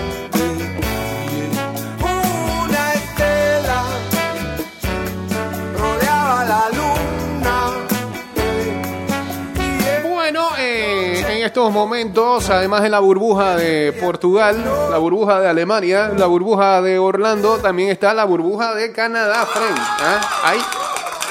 Estos 11.60 11.74
momentos, 11.74 12.48
además 12.48 12.80
de 12.80 12.88
la 12.88 13.00
burbuja 13.00 13.54
de 13.54 13.92
Portugal, 13.92 14.64
la 14.90 14.96
burbuja 14.96 15.40
de 15.40 15.48
Alemania, 15.48 16.10
la 16.16 16.24
burbuja 16.24 16.80
de 16.80 16.98
Orlando, 16.98 17.58
también 17.58 17.90
está 17.90 18.14
la 18.14 18.24
burbuja 18.24 18.74
de 18.74 18.92
Canadá, 18.92 19.44
friend. 19.44 19.76
¿ah? 19.78 20.20
Hay, 20.42 20.58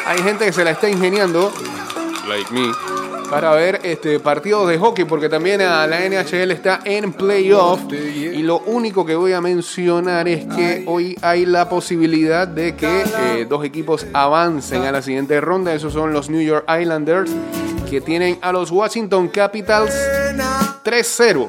hay 0.06 0.22
gente 0.22 0.46
que 0.46 0.54
se 0.54 0.64
la 0.64 0.70
está 0.70 0.88
ingeniando, 0.88 1.52
like 2.28 2.54
me, 2.54 2.72
para 3.28 3.56
ver 3.56 3.80
este 3.82 4.20
partidos 4.20 4.70
de 4.70 4.78
hockey, 4.78 5.06
porque 5.06 5.30
también 5.30 5.62
a 5.62 5.88
la 5.88 6.08
NHL 6.08 6.52
está 6.52 6.82
en 6.86 7.12
playoff. 7.12 7.92
Y 7.92 8.44
lo 8.44 8.60
único 8.60 9.04
que 9.08 9.16
voy 9.16 9.34
a 9.34 9.42
mencionar 9.42 10.28
es 10.28 10.46
que 10.46 10.84
hoy 10.86 11.18
hay 11.24 11.48
la 11.48 11.68
posibilidad 11.68 12.48
de 12.48 12.76
que 12.76 13.02
eh, 13.02 13.48
dos 13.50 13.66
equipos 13.66 14.06
avancen 14.14 14.84
a 14.84 14.92
la 14.92 15.02
siguiente 15.02 15.42
ronda. 15.42 15.74
Esos 15.74 15.94
son 15.94 16.14
los 16.14 16.30
New 16.30 16.42
York 16.42 16.66
Islanders, 16.70 17.32
que 17.90 18.00
tienen 18.00 18.38
a 18.44 18.52
los 18.52 18.70
Washington 18.70 19.28
Capitals 19.30 20.19
3-0. 20.40 21.48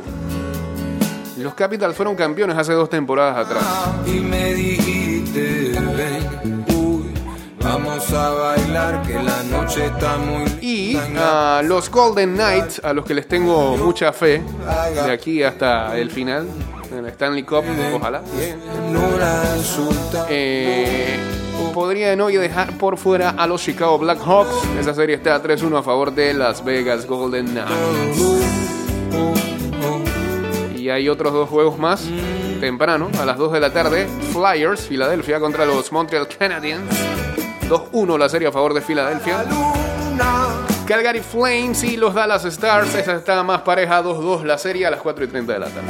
Los 1.39 1.55
Capitals 1.55 1.97
fueron 1.97 2.15
campeones 2.17 2.57
hace 2.57 2.73
dos 2.73 2.91
temporadas 2.91 3.47
atrás. 3.47 3.65
Y 4.07 4.21
me 4.21 4.53
dijiste, 4.55 5.73
Vamos 7.63 8.13
a 8.13 8.31
bailar 8.31 9.03
que 9.03 9.15
la 9.15 9.43
noche 9.45 9.87
está 9.87 10.17
muy 10.17 10.45
Y 10.61 10.97
a 11.17 11.63
los 11.65 11.91
Golden 11.91 12.35
Knights, 12.35 12.81
a 12.83 12.93
los 12.93 13.05
que 13.05 13.15
les 13.15 13.29
tengo 13.29 13.77
mucha 13.77 14.13
fe, 14.13 14.43
de 14.95 15.13
aquí 15.13 15.43
hasta 15.43 15.97
el 15.97 16.11
final, 16.11 16.49
en 16.91 17.03
la 17.05 17.11
Stanley 17.11 17.45
Cup, 17.45 17.65
ojalá. 17.95 18.23
Eh, 20.29 21.19
podrían 21.73 22.21
hoy 22.21 22.37
dejar 22.37 22.77
por 22.79 22.97
fuera 22.97 23.31
a 23.31 23.47
los 23.47 23.63
Chicago 23.63 23.99
Blackhawks. 23.99 24.55
Esa 24.79 24.95
serie 24.95 25.17
está 25.17 25.41
3-1 25.43 25.79
a 25.79 25.83
favor 25.83 26.13
de 26.13 26.35
Las 26.35 26.65
Vegas 26.65 27.07
Golden 27.07 27.47
Knights. 27.47 28.70
Y 30.77 30.89
hay 30.89 31.09
otros 31.09 31.33
dos 31.33 31.49
juegos 31.49 31.79
más 31.79 32.05
temprano, 32.61 33.11
a 33.21 33.25
las 33.25 33.37
2 33.37 33.53
de 33.53 33.61
la 33.61 33.73
tarde. 33.73 34.07
Flyers, 34.33 34.83
Filadelfia 34.83 35.41
contra 35.41 35.65
los 35.65 35.93
Montreal 35.93 36.27
Canadiens. 36.29 36.83
2-1 37.69 38.19
la 38.19 38.29
serie 38.29 38.49
a 38.49 38.53
favor 38.53 38.75
de 38.75 38.81
Filadelfia. 38.81 39.45
Calgary 40.87 41.21
Flames 41.21 41.85
y 41.85 41.97
los 41.97 42.15
Dallas 42.15 42.45
Stars. 42.45 42.95
Esa 42.97 43.15
está 43.15 43.43
más 43.45 43.61
pareja 43.63 44.03
2-2 44.03 44.43
la 44.43 44.59
serie 44.59 44.87
a 44.87 44.91
las 44.91 45.01
4 45.01 45.25
y 45.25 45.29
30 45.29 45.53
de 45.53 45.59
la 45.61 45.67
tarde. 45.67 45.89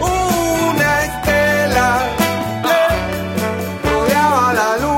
Una 0.00 1.04
estela 1.04 2.08
rodeaba 3.84 4.52
la 4.52 4.76
luna 4.78 4.95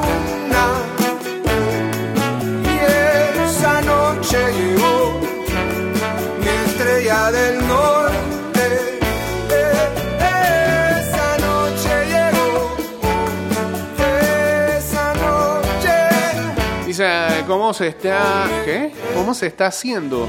¿cómo 17.48 17.72
se 17.72 17.88
está, 17.88 18.46
qué? 18.66 18.92
¿Cómo 19.14 19.32
se 19.32 19.46
está 19.46 19.66
haciendo? 19.66 20.28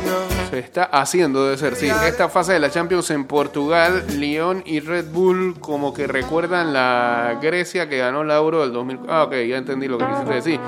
Se 0.49 0.59
está 0.59 0.85
haciendo, 0.85 1.43
debe 1.43 1.57
ser, 1.57 1.75
sí. 1.75 1.87
Esta 1.87 2.29
fase 2.29 2.53
de 2.53 2.59
la 2.59 2.71
Champions 2.71 3.11
en 3.11 3.25
Portugal, 3.25 4.05
Lyon 4.17 4.63
y 4.65 4.79
Red 4.79 5.11
Bull 5.11 5.59
como 5.59 5.93
que 5.93 6.07
recuerdan 6.07 6.71
la 6.71 7.37
Grecia 7.41 7.89
que 7.89 7.97
ganó 7.97 8.23
la 8.23 8.37
Euro 8.37 8.61
del 8.61 8.71
2000. 8.71 8.99
Ah, 9.09 9.25
ok, 9.25 9.33
ya 9.47 9.57
entendí 9.57 9.89
lo 9.89 9.97
que 9.97 10.05
quisiste 10.07 10.33
decir. 10.33 10.59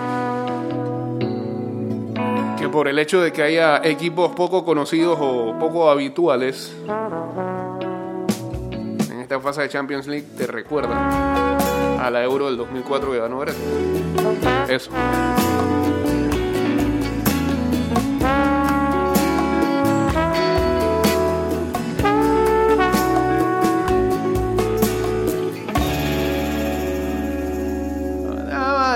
Que 2.60 2.68
por 2.70 2.90
el 2.90 3.00
hecho 3.00 3.22
de 3.22 3.32
que 3.32 3.44
haya 3.44 3.78
equipos 3.84 4.34
poco 4.34 4.66
conocidos 4.66 5.18
o 5.22 5.58
poco 5.58 5.90
habituales 5.90 6.76
en 9.10 9.20
esta 9.20 9.40
fase 9.40 9.62
de 9.62 9.70
Champions 9.70 10.06
League, 10.06 10.28
te 10.38 10.46
recuerda 10.48 11.58
a 11.98 12.10
la 12.12 12.22
Euro 12.24 12.48
del 12.48 12.58
2004 12.58 13.12
que 13.12 13.18
ganó 13.20 13.40
Grecia. 13.40 13.64
Eso. 14.68 14.92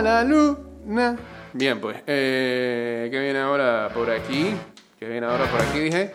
La 0.01 0.23
luna. 0.23 1.15
Bien, 1.53 1.79
pues. 1.79 1.97
Eh, 2.05 3.07
¿Qué 3.11 3.19
viene 3.19 3.39
ahora 3.39 3.89
por 3.93 4.09
aquí? 4.09 4.53
¿Qué 4.99 5.07
viene 5.07 5.25
ahora 5.25 5.45
por 5.45 5.61
aquí? 5.61 5.79
Dije. 5.79 6.11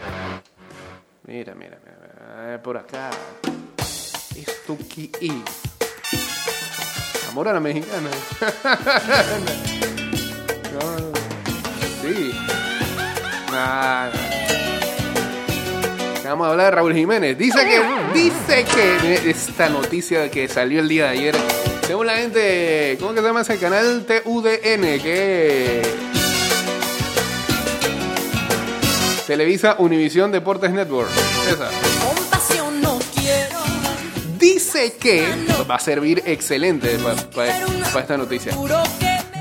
Mira, 1.27 1.55
mira, 1.55 1.79
mira. 1.85 2.55
eh, 2.55 2.59
por 2.63 2.77
acá. 2.77 3.11
Esto 4.37 4.77
que 4.95 5.11
es. 5.21 5.33
Amor 7.31 7.49
a 7.49 7.53
la 7.55 7.61
mexicana. 7.61 8.09
Sí. 12.03 12.33
Vamos 16.25 16.47
a 16.47 16.51
hablar 16.51 16.67
de 16.67 16.71
Raúl 16.71 16.95
Jiménez. 16.95 17.37
Dice 17.37 17.59
que, 17.67 17.83
dice 18.19 18.65
que 18.65 19.31
esta 19.31 19.69
noticia 19.69 20.31
que 20.31 20.49
salió 20.49 20.81
el 20.81 20.89
día 20.89 21.05
de 21.07 21.11
ayer, 21.11 21.35
según 21.91 22.07
la 22.07 22.19
gente, 22.19 22.97
¿cómo 23.01 23.15
que 23.15 23.21
se 23.21 23.27
llama 23.27 23.41
ese 23.41 23.59
canal? 23.59 24.07
TUDN, 24.07 25.01
que 25.03 25.83
Televisa 29.27 29.75
Univisión 29.77 30.31
Deportes 30.31 30.71
Network. 30.71 31.11
Esa. 31.49 31.69
Dice 34.39 34.95
que 35.01 35.27
va 35.69 35.75
a 35.75 35.81
servir 35.81 36.23
excelente 36.27 36.97
para 37.35 38.01
esta 38.01 38.17
noticia. 38.17 38.53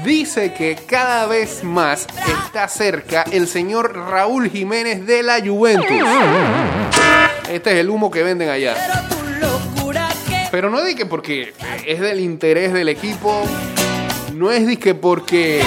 Dice 0.03 0.51
que 0.51 0.75
cada 0.87 1.27
vez 1.27 1.63
más 1.63 2.07
está 2.27 2.67
cerca 2.67 3.25
el 3.31 3.47
señor 3.47 3.95
Raúl 3.95 4.49
Jiménez 4.49 5.05
de 5.05 5.21
la 5.21 5.39
Juventus. 5.39 5.87
Este 7.47 7.73
es 7.73 7.77
el 7.77 7.91
humo 7.91 8.09
que 8.09 8.23
venden 8.23 8.49
allá. 8.49 8.75
Pero 10.51 10.69
no 10.69 10.79
que 10.95 11.05
porque 11.05 11.53
es 11.85 11.99
del 11.99 12.19
interés 12.19 12.73
del 12.73 12.89
equipo, 12.89 13.43
no 14.33 14.51
es 14.51 14.79
que 14.79 14.95
porque 14.95 15.61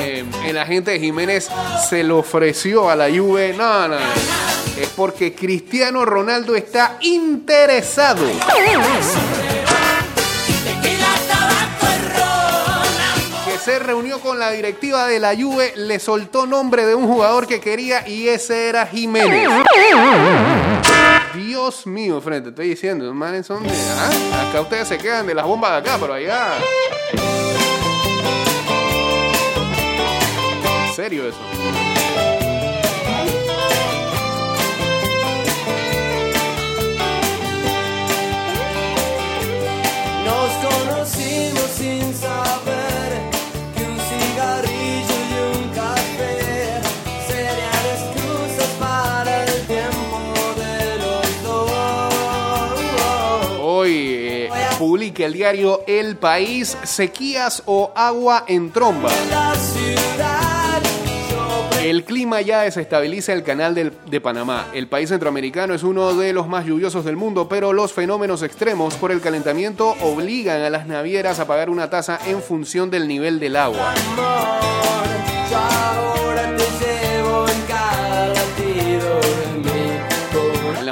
eh, 0.00 0.24
el 0.46 0.58
agente 0.58 0.90
de 0.90 1.00
Jiménez 1.00 1.48
se 1.88 2.04
lo 2.04 2.18
ofreció 2.18 2.90
a 2.90 2.96
la 2.96 3.08
Juve, 3.08 3.54
no, 3.56 3.88
no, 3.88 3.98
no. 3.98 4.06
Es 4.78 4.88
porque 4.96 5.34
Cristiano 5.34 6.04
Ronaldo 6.04 6.54
está 6.54 6.98
interesado. 7.00 8.26
Que 13.46 13.58
se 13.58 13.78
reunió 13.78 14.20
con 14.20 14.38
la 14.38 14.50
directiva 14.50 15.06
de 15.06 15.18
la 15.18 15.34
Juve, 15.34 15.72
le 15.76 15.98
soltó 15.98 16.46
nombre 16.46 16.84
de 16.84 16.94
un 16.94 17.06
jugador 17.06 17.46
que 17.46 17.60
quería 17.60 18.06
y 18.06 18.28
ese 18.28 18.68
era 18.68 18.86
Jiménez. 18.86 19.48
Dios 21.34 21.86
mío, 21.86 22.20
frente, 22.20 22.48
estoy 22.50 22.70
diciendo, 22.70 23.04
los 23.04 23.14
manes 23.14 23.46
son 23.46 23.62
de. 23.62 23.70
ah, 23.72 24.48
Acá 24.48 24.60
ustedes 24.60 24.88
se 24.88 24.98
quedan 24.98 25.26
de 25.26 25.34
las 25.34 25.46
bombas 25.46 25.70
de 25.72 25.76
acá, 25.78 25.98
pero 26.00 26.14
allá. 26.14 26.58
serio 30.94 31.28
eso. 31.28 31.38
Publica 55.20 55.26
el 55.26 55.32
diario 55.34 55.82
El 55.86 56.16
País 56.16 56.76
sequías 56.82 57.62
o 57.66 57.92
agua 57.94 58.44
en 58.46 58.70
tromba. 58.72 59.10
El 61.82 62.04
clima 62.04 62.40
ya 62.40 62.62
desestabiliza 62.62 63.32
el 63.32 63.42
canal 63.42 63.74
del- 63.74 63.92
de 64.06 64.20
Panamá. 64.20 64.66
El 64.72 64.86
país 64.88 65.08
centroamericano 65.08 65.74
es 65.74 65.82
uno 65.82 66.14
de 66.14 66.32
los 66.32 66.46
más 66.46 66.64
lluviosos 66.66 67.04
del 67.04 67.16
mundo, 67.16 67.48
pero 67.48 67.72
los 67.72 67.92
fenómenos 67.92 68.42
extremos 68.42 68.94
por 68.94 69.12
el 69.12 69.20
calentamiento 69.20 69.94
obligan 70.02 70.62
a 70.62 70.70
las 70.70 70.86
navieras 70.86 71.38
a 71.40 71.46
pagar 71.46 71.68
una 71.70 71.88
tasa 71.90 72.18
en 72.26 72.42
función 72.42 72.90
del 72.90 73.08
nivel 73.08 73.40
del 73.40 73.56
agua. 73.56 73.94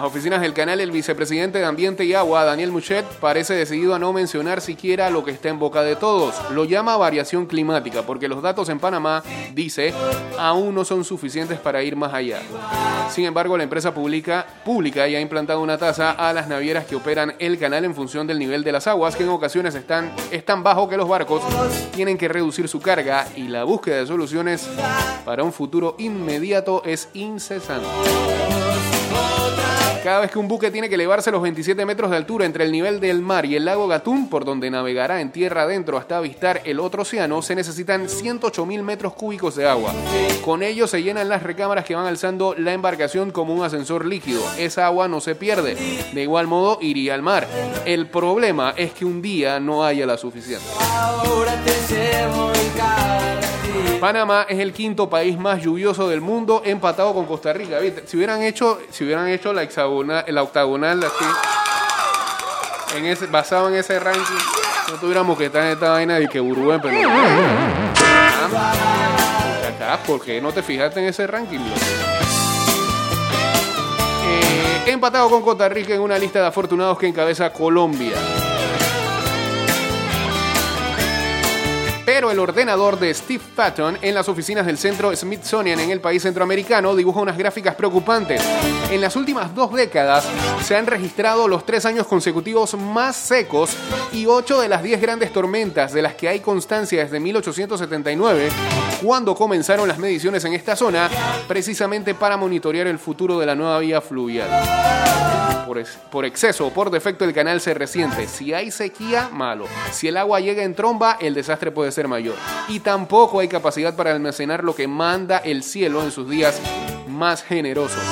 Oficinas 0.09 0.41
del 0.41 0.55
canal, 0.55 0.81
el 0.81 0.91
vicepresidente 0.91 1.59
de 1.59 1.67
Ambiente 1.67 2.05
y 2.05 2.15
Agua, 2.15 2.45
Daniel 2.45 2.73
Muchet, 2.73 3.05
parece 3.21 3.53
decidido 3.53 3.95
a 3.95 3.99
no 3.99 4.15
mencionar 4.15 4.63
siquiera 4.63 5.11
lo 5.11 5.23
que 5.23 5.31
está 5.31 5.51
en 5.51 5.59
boca 5.59 5.83
de 5.83 5.97
todos. 5.97 6.35
Lo 6.51 6.65
llama 6.65 6.97
variación 6.97 7.45
climática, 7.45 8.03
porque 8.03 8.27
los 8.27 8.43
datos 8.43 8.71
en 8.71 8.81
Panamá, 8.81 9.23
dice, 9.55 9.93
aún 10.39 10.75
no 10.75 10.87
son 10.87 11.05
suficientes 11.05 11.61
para 11.61 11.83
ir 11.83 11.95
más 11.95 12.15
allá. 12.15 12.41
Sin 13.11 13.27
embargo, 13.27 13.59
la 13.59 13.65
empresa 13.65 13.93
pública, 13.93 14.47
pública 14.65 15.07
ya 15.09 15.19
ha 15.19 15.21
implantado 15.21 15.61
una 15.61 15.77
tasa 15.77 16.13
a 16.13 16.33
las 16.33 16.49
navieras 16.49 16.87
que 16.87 16.97
operan 16.97 17.35
el 17.39 17.59
canal 17.59 17.85
en 17.85 17.95
función 17.95 18.27
del 18.27 18.39
nivel 18.39 18.65
de 18.65 18.73
las 18.73 18.87
aguas, 18.87 19.15
que 19.15 19.25
en 19.25 19.29
ocasiones 19.29 19.75
están 19.75 20.13
es 20.31 20.45
tan 20.45 20.63
bajo 20.63 20.89
que 20.89 20.97
los 20.97 21.09
barcos 21.09 21.43
tienen 21.95 22.17
que 22.17 22.29
reducir 22.29 22.67
su 22.69 22.81
carga 22.81 23.29
y 23.37 23.49
la 23.49 23.65
búsqueda 23.65 23.97
de 23.97 24.07
soluciones 24.07 24.69
para 25.25 25.43
un 25.43 25.53
futuro 25.53 25.97
inmediato 25.99 26.83
es 26.85 27.11
incesante. 27.13 27.87
Cada 30.09 30.21
vez 30.21 30.31
que 30.31 30.39
un 30.39 30.49
buque 30.49 30.71
tiene 30.71 30.89
que 30.89 30.95
elevarse 30.95 31.31
los 31.31 31.43
27 31.43 31.85
metros 31.85 32.11
de 32.11 32.17
altura 32.17 32.47
entre 32.47 32.65
el 32.65 32.73
nivel 32.73 32.99
del 32.99 33.21
mar 33.21 33.45
y 33.45 33.57
el 33.57 33.67
lago 33.67 33.87
Gatún, 33.87 34.31
por 34.31 34.47
donde 34.47 34.71
navegará 34.71 35.21
en 35.21 35.31
tierra 35.31 35.65
adentro 35.65 35.99
hasta 35.99 36.17
avistar 36.17 36.63
el 36.65 36.81
otro 36.81 37.03
océano, 37.03 37.43
se 37.43 37.55
necesitan 37.55 38.09
108 38.09 38.65
mil 38.65 38.83
metros 38.83 39.13
cúbicos 39.13 39.55
de 39.55 39.69
agua. 39.69 39.93
Con 40.43 40.63
ello 40.63 40.87
se 40.87 41.03
llenan 41.03 41.29
las 41.29 41.43
recámaras 41.43 41.85
que 41.85 41.95
van 41.95 42.07
alzando 42.07 42.55
la 42.57 42.73
embarcación 42.73 43.33
como 43.33 43.53
un 43.53 43.63
ascensor 43.63 44.07
líquido. 44.07 44.41
Esa 44.57 44.87
agua 44.87 45.09
no 45.09 45.21
se 45.21 45.35
pierde. 45.35 45.77
De 46.15 46.23
igual 46.23 46.47
modo, 46.47 46.79
iría 46.81 47.13
al 47.13 47.21
mar. 47.21 47.47
El 47.85 48.07
problema 48.07 48.73
es 48.79 48.95
que 48.95 49.05
un 49.05 49.21
día 49.21 49.61
no 49.61 49.85
haya 49.85 50.07
la 50.07 50.17
suficiente. 50.17 50.65
Panamá 54.01 54.47
es 54.49 54.61
el 54.61 54.73
quinto 54.73 55.11
país 55.11 55.37
más 55.37 55.61
lluvioso 55.61 56.09
del 56.09 56.21
mundo, 56.21 56.63
empatado 56.65 57.13
con 57.13 57.27
Costa 57.27 57.53
Rica. 57.53 57.81
Si 58.07 58.17
hubieran 58.17 58.45
hecho, 58.45 58.79
si 58.91 59.03
hubieran 59.03 59.27
hecho 59.27 59.53
la 59.53 59.65
hexagonal, 59.65 59.98
la 60.05 60.43
octagonal 60.43 61.03
así, 61.05 61.25
en 62.97 63.07
ese, 63.07 63.27
basado 63.27 63.69
en 63.69 63.75
ese 63.75 63.99
ranking, 63.99 64.21
no 64.91 64.97
tuviéramos 64.99 65.37
que 65.37 65.47
estar 65.47 65.65
en 65.65 65.73
esta 65.73 65.91
vaina 65.91 66.19
de 66.19 66.29
que 66.29 66.41
Uruguay, 66.41 66.79
pero. 66.83 67.11
Ah, 68.55 68.73
acá, 69.69 69.99
¿por 70.07 70.21
qué 70.21 70.41
no 70.41 70.53
te 70.53 70.63
fijaste 70.63 71.01
en 71.01 71.07
ese 71.07 71.27
ranking? 71.27 71.59
Eh, 74.25 74.83
empatado 74.87 75.29
con 75.29 75.43
Costa 75.43 75.69
Rica 75.69 75.95
en 75.95 76.01
una 76.01 76.19
lista 76.19 76.41
de 76.41 76.47
afortunados 76.47 76.99
que 76.99 77.07
encabeza 77.07 77.53
Colombia. 77.53 78.15
Pero 82.19 82.33
el 82.33 82.41
ordenador 82.41 82.99
de 82.99 83.15
Steve 83.15 83.45
Patton 83.55 83.97
en 84.03 84.13
las 84.13 84.29
oficinas 84.29 84.67
del 84.67 84.77
centro 84.77 85.15
Smithsonian 85.15 85.79
en 85.79 85.93
el 85.93 86.01
país 86.01 86.21
centroamericano 86.21 86.97
dibuja 86.97 87.21
unas 87.21 87.39
gráficas 87.39 87.77
preocupantes. 87.77 88.43
En 88.91 89.01
las 89.01 89.15
últimas 89.15 89.55
dos 89.55 89.73
décadas 89.73 90.27
se 90.65 90.75
han 90.75 90.89
registrado 90.89 91.47
los 91.47 91.65
tres 91.65 91.87
años 91.87 92.09
consecutivos 92.09 92.75
más 92.75 93.15
secos 93.15 93.77
y 94.13 94.27
ocho 94.27 94.61
de 94.61 94.69
las 94.69 94.83
diez 94.83 95.01
grandes 95.01 95.33
tormentas 95.33 95.93
de 95.93 96.03
las 96.03 96.15
que 96.15 96.29
hay 96.29 96.41
constancia 96.41 97.05
desde 97.05 97.21
1879, 97.21 98.49
cuando 99.01 99.37
comenzaron 99.37 99.87
las 99.87 99.99
mediciones 99.99 100.45
en 100.45 100.55
esta 100.55 100.75
zona, 100.75 101.09
precisamente 101.47 102.17
para 102.17 102.37
monitorear 102.37 102.89
el 102.89 102.99
futuro 102.99 103.39
de 103.39 103.47
la 103.47 103.55
nueva 103.55 103.79
vía 103.79 104.01
fluvial. 104.01 104.49
Por, 105.67 105.85
por 106.11 106.25
exceso 106.25 106.67
o 106.67 106.73
por 106.73 106.91
defecto 106.91 107.27
el 107.27 107.35
canal 107.35 107.61
se 107.61 107.75
resiente. 107.75 108.27
Si 108.27 108.55
hay 108.55 108.71
sequía, 108.71 109.29
malo. 109.31 109.67
Si 109.93 110.09
el 110.09 110.17
agua 110.17 110.41
llega 110.41 110.63
en 110.63 110.75
tromba, 110.75 111.19
el 111.21 111.35
desastre 111.35 111.71
puede 111.71 111.93
ser 111.93 112.08
mayor. 112.09 112.35
Y 112.69 112.81
tampoco 112.81 113.41
hay 113.41 113.49
capacidad 113.49 113.95
para 113.95 114.11
almacenar 114.11 114.65
lo 114.65 114.75
que 114.75 114.89
manda 114.89 115.39
el 115.39 115.63
cielo 115.63 116.03
en 116.03 116.11
sus 116.11 116.29
días 116.29 116.61
más 117.07 117.43
generosos. 117.43 118.03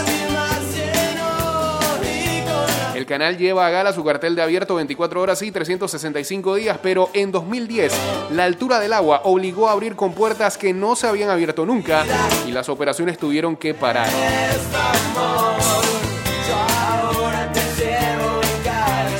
El 2.94 3.04
canal 3.04 3.37
lleva 3.37 3.66
a 3.66 3.70
gala 3.70 3.92
su 3.92 4.02
cartel 4.02 4.35
de 4.35 4.42
abierto 4.42 4.74
24 4.74 5.20
horas 5.20 5.42
y 5.42 5.52
365 5.52 6.54
días, 6.54 6.78
pero 6.82 7.11
en 7.12 7.30
2010 7.30 7.92
la 8.30 8.44
altura 8.44 8.80
del 8.80 8.94
agua 8.94 9.20
obligó 9.24 9.68
a 9.68 9.72
abrir 9.72 9.96
compuertas 9.96 10.56
que 10.56 10.72
no 10.72 10.96
se 10.96 11.06
habían 11.06 11.28
abierto 11.28 11.66
nunca 11.66 12.06
y 12.48 12.52
las 12.52 12.70
operaciones 12.70 13.18
tuvieron 13.18 13.54
que 13.54 13.74
parar. 13.74 14.09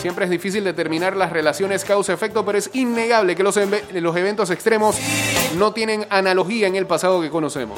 Siempre 0.07 0.27
es 0.27 0.31
difícil 0.31 0.63
determinar 0.63 1.17
las 1.17 1.33
relaciones 1.33 1.85
causa-efecto, 1.85 2.45
pero 2.45 2.59
es 2.59 2.71
innegable 2.75 3.35
que 3.35 3.43
los, 3.43 3.57
eventos 3.57 4.51
extremos 4.51 4.97
no 5.59 5.73
tienen 5.73 6.07
analogía 6.11 6.69
en 6.69 6.77
el 6.77 6.87
pasado 6.87 7.21
que 7.21 7.29
conocemos. 7.29 7.77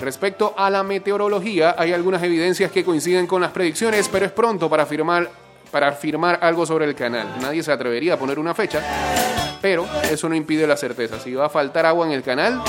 Respecto 0.00 0.54
a 0.56 0.70
la 0.70 0.82
meteorología, 0.82 1.76
hay 1.78 1.92
algunas 1.92 2.20
evidencias 2.24 2.72
que 2.72 2.82
coinciden 2.82 3.28
con 3.28 3.42
las 3.42 3.52
predicciones, 3.52 4.08
pero 4.08 4.26
es 4.26 4.32
pronto 4.32 4.68
para 4.68 4.82
afirmar, 4.82 5.30
para 5.70 5.86
afirmar 5.86 6.40
algo 6.42 6.66
sobre 6.66 6.84
el 6.84 6.96
canal. 6.96 7.28
Nadie 7.40 7.62
se 7.62 7.70
atrevería 7.70 8.14
a 8.14 8.18
poner 8.18 8.40
una 8.40 8.54
fecha, 8.56 8.82
pero 9.62 9.86
eso 10.10 10.28
no 10.28 10.34
impide 10.34 10.66
la 10.66 10.76
certeza. 10.76 11.20
Si 11.20 11.32
va 11.32 11.46
a 11.46 11.48
faltar 11.48 11.86
agua 11.86 12.06
en 12.06 12.12
el 12.12 12.24
canal, 12.24 12.60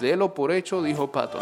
délo 0.00 0.32
por 0.32 0.52
hecho, 0.52 0.82
dijo 0.82 1.12
Pato. 1.12 1.38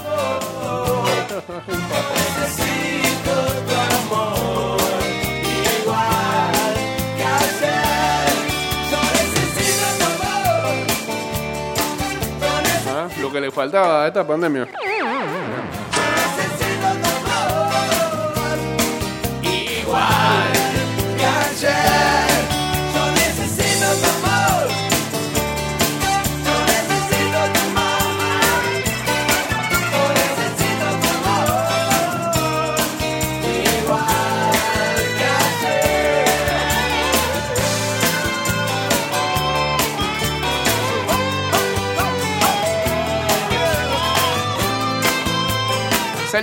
Faltaba 13.55 14.07
esta 14.09 14.27
pandemia. 14.27 14.69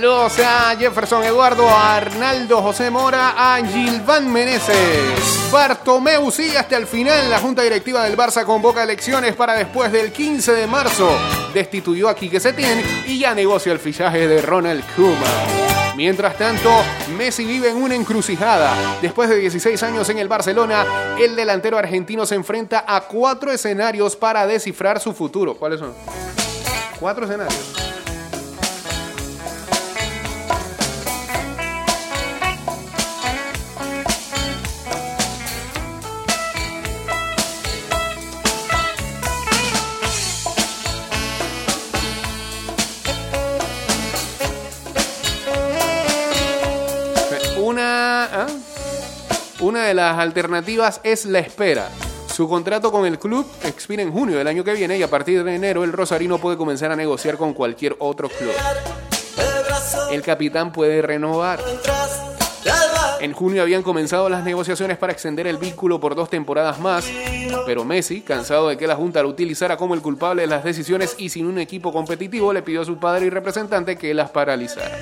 Saludos 0.02 0.40
a 0.40 0.74
Jefferson 0.76 1.22
Eduardo, 1.22 1.68
a 1.68 1.94
Arnaldo 1.94 2.60
José 2.60 2.90
Mora, 2.90 3.34
a 3.36 3.64
Gilván 3.64 4.32
Meneses. 4.32 5.48
Bartomeu 5.52 6.28
sigue 6.32 6.58
hasta 6.58 6.76
el 6.76 6.88
final. 6.88 7.30
La 7.30 7.38
Junta 7.38 7.62
Directiva 7.62 8.02
del 8.02 8.16
Barça 8.16 8.44
convoca 8.44 8.82
elecciones 8.82 9.36
para 9.36 9.54
después 9.54 9.92
del 9.92 10.10
15 10.10 10.54
de 10.54 10.66
marzo. 10.66 11.08
Destituyó 11.54 12.08
a 12.08 12.16
Quique 12.16 12.40
Setién 12.40 12.82
y 13.06 13.20
ya 13.20 13.32
negocia 13.32 13.70
el 13.70 13.78
fichaje 13.78 14.26
de 14.26 14.42
Ronald 14.42 14.82
Koeman. 14.96 15.94
Mientras 15.96 16.36
tanto, 16.36 16.68
Messi 17.16 17.44
vive 17.44 17.70
en 17.70 17.76
una 17.76 17.94
encrucijada. 17.94 18.74
Después 19.00 19.28
de 19.28 19.36
16 19.36 19.80
años 19.84 20.08
en 20.08 20.18
el 20.18 20.26
Barcelona, 20.26 20.84
el 21.16 21.36
delantero 21.36 21.78
argentino 21.78 22.26
se 22.26 22.34
enfrenta 22.34 22.84
a 22.88 23.02
cuatro 23.02 23.52
escenarios 23.52 24.16
para 24.16 24.48
descifrar 24.48 24.98
su 24.98 25.12
futuro. 25.12 25.54
¿Cuáles 25.54 25.78
son? 25.78 25.94
Cuatro 26.98 27.24
escenarios. 27.24 27.91
Una 49.62 49.86
de 49.86 49.94
las 49.94 50.18
alternativas 50.18 51.00
es 51.04 51.24
la 51.24 51.38
espera. 51.38 51.88
Su 52.26 52.48
contrato 52.48 52.90
con 52.90 53.06
el 53.06 53.18
club 53.18 53.46
expira 53.62 54.02
en 54.02 54.10
junio 54.10 54.36
del 54.38 54.48
año 54.48 54.64
que 54.64 54.74
viene 54.74 54.98
y 54.98 55.02
a 55.02 55.08
partir 55.08 55.44
de 55.44 55.54
enero 55.54 55.84
el 55.84 55.92
Rosarino 55.92 56.38
puede 56.38 56.56
comenzar 56.56 56.90
a 56.90 56.96
negociar 56.96 57.36
con 57.36 57.54
cualquier 57.54 57.94
otro 58.00 58.28
club. 58.28 58.52
El 60.10 60.20
capitán 60.22 60.72
puede 60.72 61.00
renovar. 61.00 61.60
En 63.20 63.32
junio 63.32 63.62
habían 63.62 63.84
comenzado 63.84 64.28
las 64.28 64.42
negociaciones 64.42 64.98
para 64.98 65.12
extender 65.12 65.46
el 65.46 65.58
vínculo 65.58 66.00
por 66.00 66.16
dos 66.16 66.28
temporadas 66.28 66.80
más, 66.80 67.04
pero 67.64 67.84
Messi, 67.84 68.22
cansado 68.22 68.68
de 68.68 68.76
que 68.76 68.88
la 68.88 68.96
Junta 68.96 69.22
lo 69.22 69.28
utilizara 69.28 69.76
como 69.76 69.94
el 69.94 70.02
culpable 70.02 70.42
de 70.42 70.48
las 70.48 70.64
decisiones 70.64 71.14
y 71.18 71.28
sin 71.28 71.46
un 71.46 71.60
equipo 71.60 71.92
competitivo, 71.92 72.52
le 72.52 72.62
pidió 72.62 72.80
a 72.82 72.84
su 72.84 72.98
padre 72.98 73.26
y 73.26 73.30
representante 73.30 73.96
que 73.96 74.12
las 74.12 74.30
paralizara. 74.30 74.98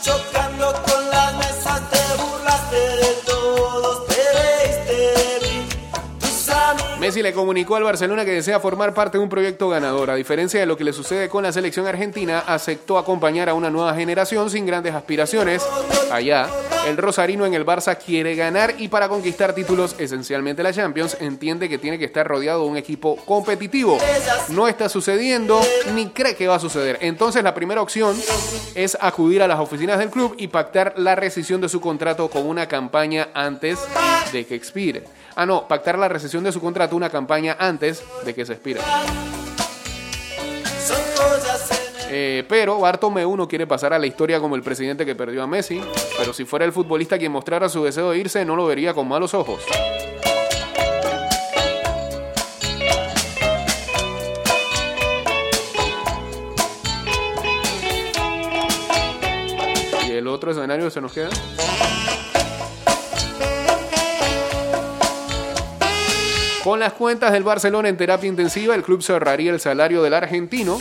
Chocando 0.00 0.72
con 0.86 1.10
las 1.10 1.34
burlaste 2.16 3.03
Messi 7.04 7.20
le 7.20 7.34
comunicó 7.34 7.76
al 7.76 7.82
Barcelona 7.82 8.24
que 8.24 8.30
desea 8.30 8.60
formar 8.60 8.94
parte 8.94 9.18
de 9.18 9.22
un 9.22 9.28
proyecto 9.28 9.68
ganador. 9.68 10.08
A 10.08 10.14
diferencia 10.14 10.58
de 10.58 10.64
lo 10.64 10.78
que 10.78 10.84
le 10.84 10.94
sucede 10.94 11.28
con 11.28 11.42
la 11.42 11.52
selección 11.52 11.86
argentina, 11.86 12.38
aceptó 12.46 12.96
acompañar 12.96 13.50
a 13.50 13.52
una 13.52 13.68
nueva 13.68 13.94
generación 13.94 14.48
sin 14.48 14.64
grandes 14.64 14.94
aspiraciones. 14.94 15.62
Allá, 16.10 16.48
el 16.86 16.96
Rosarino 16.96 17.44
en 17.44 17.52
el 17.52 17.66
Barça 17.66 17.98
quiere 17.98 18.34
ganar 18.36 18.76
y 18.78 18.88
para 18.88 19.10
conquistar 19.10 19.54
títulos, 19.54 19.96
esencialmente 19.98 20.62
la 20.62 20.72
Champions, 20.72 21.18
entiende 21.20 21.68
que 21.68 21.76
tiene 21.76 21.98
que 21.98 22.06
estar 22.06 22.26
rodeado 22.26 22.62
de 22.62 22.70
un 22.70 22.78
equipo 22.78 23.16
competitivo. 23.26 23.98
No 24.48 24.66
está 24.66 24.88
sucediendo 24.88 25.60
ni 25.94 26.08
cree 26.08 26.34
que 26.36 26.48
va 26.48 26.54
a 26.54 26.58
suceder. 26.58 26.96
Entonces 27.02 27.44
la 27.44 27.52
primera 27.52 27.82
opción 27.82 28.16
es 28.74 28.96
acudir 28.98 29.42
a 29.42 29.48
las 29.48 29.60
oficinas 29.60 29.98
del 29.98 30.08
club 30.08 30.36
y 30.38 30.48
pactar 30.48 30.94
la 30.96 31.14
rescisión 31.14 31.60
de 31.60 31.68
su 31.68 31.82
contrato 31.82 32.30
con 32.30 32.46
una 32.46 32.66
campaña 32.66 33.28
antes 33.34 33.78
de 34.32 34.46
que 34.46 34.54
expire. 34.54 35.04
Ah, 35.36 35.46
no, 35.46 35.66
pactar 35.66 35.98
la 35.98 36.08
rescisión 36.08 36.44
de 36.44 36.52
su 36.52 36.60
contrato 36.60 36.94
una 36.94 37.10
campaña 37.10 37.56
antes 37.58 38.04
de 38.24 38.34
que 38.34 38.46
se 38.46 38.52
expire. 38.52 38.80
Eh, 42.10 42.44
pero 42.48 42.78
Bartomeu 42.78 43.36
no 43.36 43.48
quiere 43.48 43.66
pasar 43.66 43.92
a 43.92 43.98
la 43.98 44.06
historia 44.06 44.38
como 44.38 44.54
el 44.54 44.62
presidente 44.62 45.04
que 45.04 45.16
perdió 45.16 45.42
a 45.42 45.48
Messi. 45.48 45.82
Pero 46.16 46.32
si 46.32 46.44
fuera 46.44 46.64
el 46.64 46.72
futbolista 46.72 47.18
quien 47.18 47.32
mostrara 47.32 47.68
su 47.68 47.82
deseo 47.82 48.12
de 48.12 48.18
irse, 48.18 48.44
no 48.44 48.54
lo 48.54 48.66
vería 48.66 48.94
con 48.94 49.08
malos 49.08 49.34
ojos. 49.34 49.64
Y 60.06 60.12
el 60.12 60.28
otro 60.28 60.52
escenario 60.52 60.88
se 60.90 61.00
nos 61.00 61.12
queda. 61.12 61.30
Con 66.64 66.80
las 66.80 66.94
cuentas 66.94 67.30
del 67.30 67.42
Barcelona 67.42 67.90
en 67.90 67.98
terapia 67.98 68.26
intensiva, 68.26 68.74
el 68.74 68.82
club 68.82 69.02
cerraría 69.02 69.50
el 69.52 69.60
salario 69.60 70.02
del 70.02 70.14
argentino, 70.14 70.78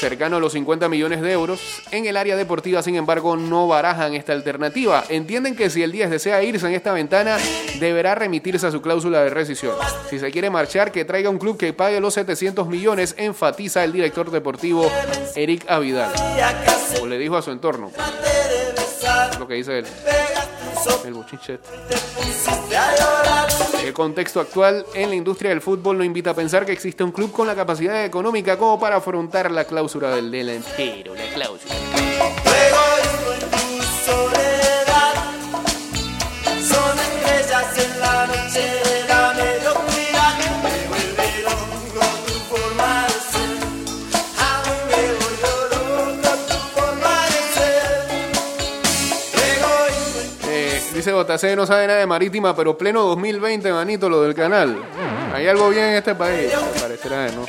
cercano 0.00 0.38
a 0.38 0.40
los 0.40 0.52
50 0.54 0.88
millones 0.88 1.20
de 1.20 1.30
euros. 1.30 1.60
En 1.92 2.06
el 2.06 2.16
área 2.16 2.34
deportiva, 2.34 2.82
sin 2.82 2.96
embargo, 2.96 3.36
no 3.36 3.68
barajan 3.68 4.14
esta 4.14 4.32
alternativa. 4.32 5.04
Entienden 5.08 5.54
que 5.54 5.70
si 5.70 5.84
el 5.84 5.92
10 5.92 6.10
desea 6.10 6.42
irse 6.42 6.66
en 6.66 6.74
esta 6.74 6.92
ventana, 6.92 7.36
deberá 7.78 8.16
remitirse 8.16 8.66
a 8.66 8.72
su 8.72 8.82
cláusula 8.82 9.22
de 9.22 9.30
rescisión. 9.30 9.76
Si 10.10 10.18
se 10.18 10.32
quiere 10.32 10.50
marchar, 10.50 10.90
que 10.90 11.04
traiga 11.04 11.30
un 11.30 11.38
club 11.38 11.56
que 11.56 11.72
pague 11.72 12.00
los 12.00 12.14
700 12.14 12.66
millones, 12.66 13.14
enfatiza 13.16 13.84
el 13.84 13.92
director 13.92 14.32
deportivo 14.32 14.90
Eric 15.36 15.66
Avidal. 15.68 16.10
O 17.00 17.06
le 17.06 17.16
dijo 17.16 17.36
a 17.36 17.42
su 17.42 17.52
entorno. 17.52 17.92
Lo 19.38 19.46
que 19.46 19.54
dice 19.54 19.78
él. 19.78 19.86
El 21.04 21.14
bochinche. 21.14 21.58
El 23.84 23.92
contexto 23.92 24.40
actual 24.40 24.84
en 24.94 25.10
la 25.10 25.14
industria 25.14 25.50
del 25.50 25.60
fútbol 25.60 25.98
no 25.98 26.04
invita 26.04 26.30
a 26.30 26.34
pensar 26.34 26.66
que 26.66 26.72
existe 26.72 27.04
un 27.04 27.12
club 27.12 27.32
con 27.32 27.46
la 27.46 27.54
capacidad 27.54 28.04
económica 28.04 28.56
como 28.58 28.78
para 28.78 28.96
afrontar 28.96 29.50
la 29.50 29.64
cláusula 29.64 30.14
del 30.14 30.30
delantero. 30.30 31.14
La 31.14 31.26
cláusula. 31.34 32.05
Dice 51.06 51.48
JC, 51.48 51.56
no 51.56 51.66
sabe 51.66 51.86
nada 51.86 52.00
de 52.00 52.06
marítima, 52.06 52.54
pero 52.56 52.76
pleno 52.76 53.02
2020, 53.02 53.72
manito, 53.72 54.08
lo 54.08 54.22
del 54.22 54.34
canal. 54.34 54.76
Hay 55.32 55.46
algo 55.46 55.68
bien 55.68 55.84
en 55.86 55.94
este 55.94 56.14
país. 56.14 56.52
Parecerá, 56.80 57.28
¿no? 57.28 57.46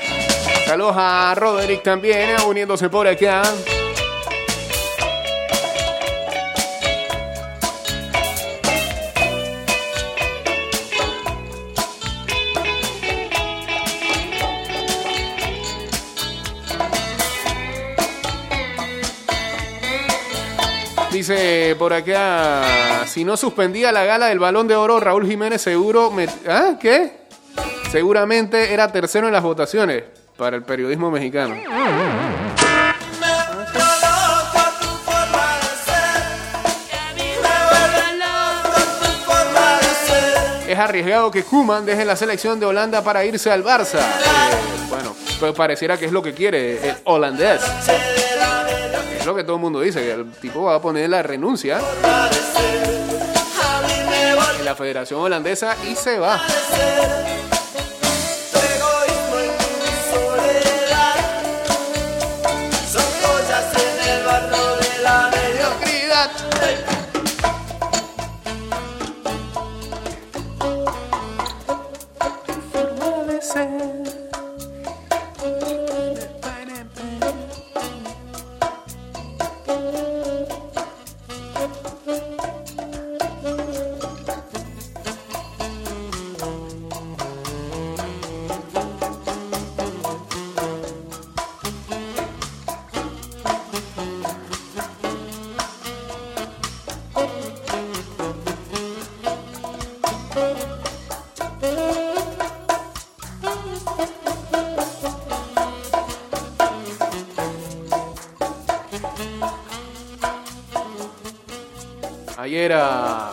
Saludos 0.65 0.95
a 0.97 1.33
Roderick 1.35 1.81
también, 1.81 2.29
eh, 2.29 2.35
uniéndose 2.47 2.89
por 2.89 3.07
acá. 3.07 3.41
Dice 21.17 21.75
por 21.79 21.93
acá, 21.93 22.61
si 23.07 23.23
no 23.25 23.35
suspendía 23.37 23.91
la 23.91 24.03
gala 24.03 24.27
del 24.27 24.37
balón 24.37 24.67
de 24.67 24.75
oro, 24.75 24.99
Raúl 24.99 25.25
Jiménez 25.25 25.59
seguro... 25.59 26.11
me- 26.11 26.27
¿Ah? 26.47 26.75
¿Qué? 26.79 27.11
Seguramente 27.91 28.71
era 28.71 28.91
tercero 28.91 29.25
en 29.25 29.33
las 29.33 29.41
votaciones 29.41 30.03
para 30.37 30.55
el 30.57 30.61
periodismo 30.61 31.09
mexicano. 31.09 31.55
Es 40.67 40.77
arriesgado 40.77 41.31
que 41.31 41.43
Kuman 41.43 41.85
deje 41.85 42.03
la 42.03 42.15
selección 42.15 42.59
de 42.59 42.65
Holanda 42.65 43.01
para 43.01 43.23
irse 43.23 43.49
al 43.49 43.63
Barça. 43.63 43.99
Eh, 43.99 44.87
bueno, 44.89 45.15
pues 45.39 45.53
pareciera 45.53 45.97
que 45.97 46.05
es 46.05 46.11
lo 46.11 46.21
que 46.21 46.33
quiere 46.33 46.89
el 46.89 46.95
holandés. 47.05 47.61
Lo 49.27 49.35
que 49.35 49.43
todo 49.43 49.57
el 49.57 49.61
mundo 49.61 49.81
dice, 49.81 49.99
que 49.99 50.11
el 50.13 50.31
tipo 50.31 50.63
va 50.63 50.75
a 50.75 50.81
poner 50.81 51.09
la 51.09 51.21
renuncia 51.21 51.81
en 54.57 54.63
la 54.63 54.73
Federación 54.73 55.19
Holandesa 55.19 55.75
y 55.85 55.97
se 55.97 56.17
va. 56.17 56.41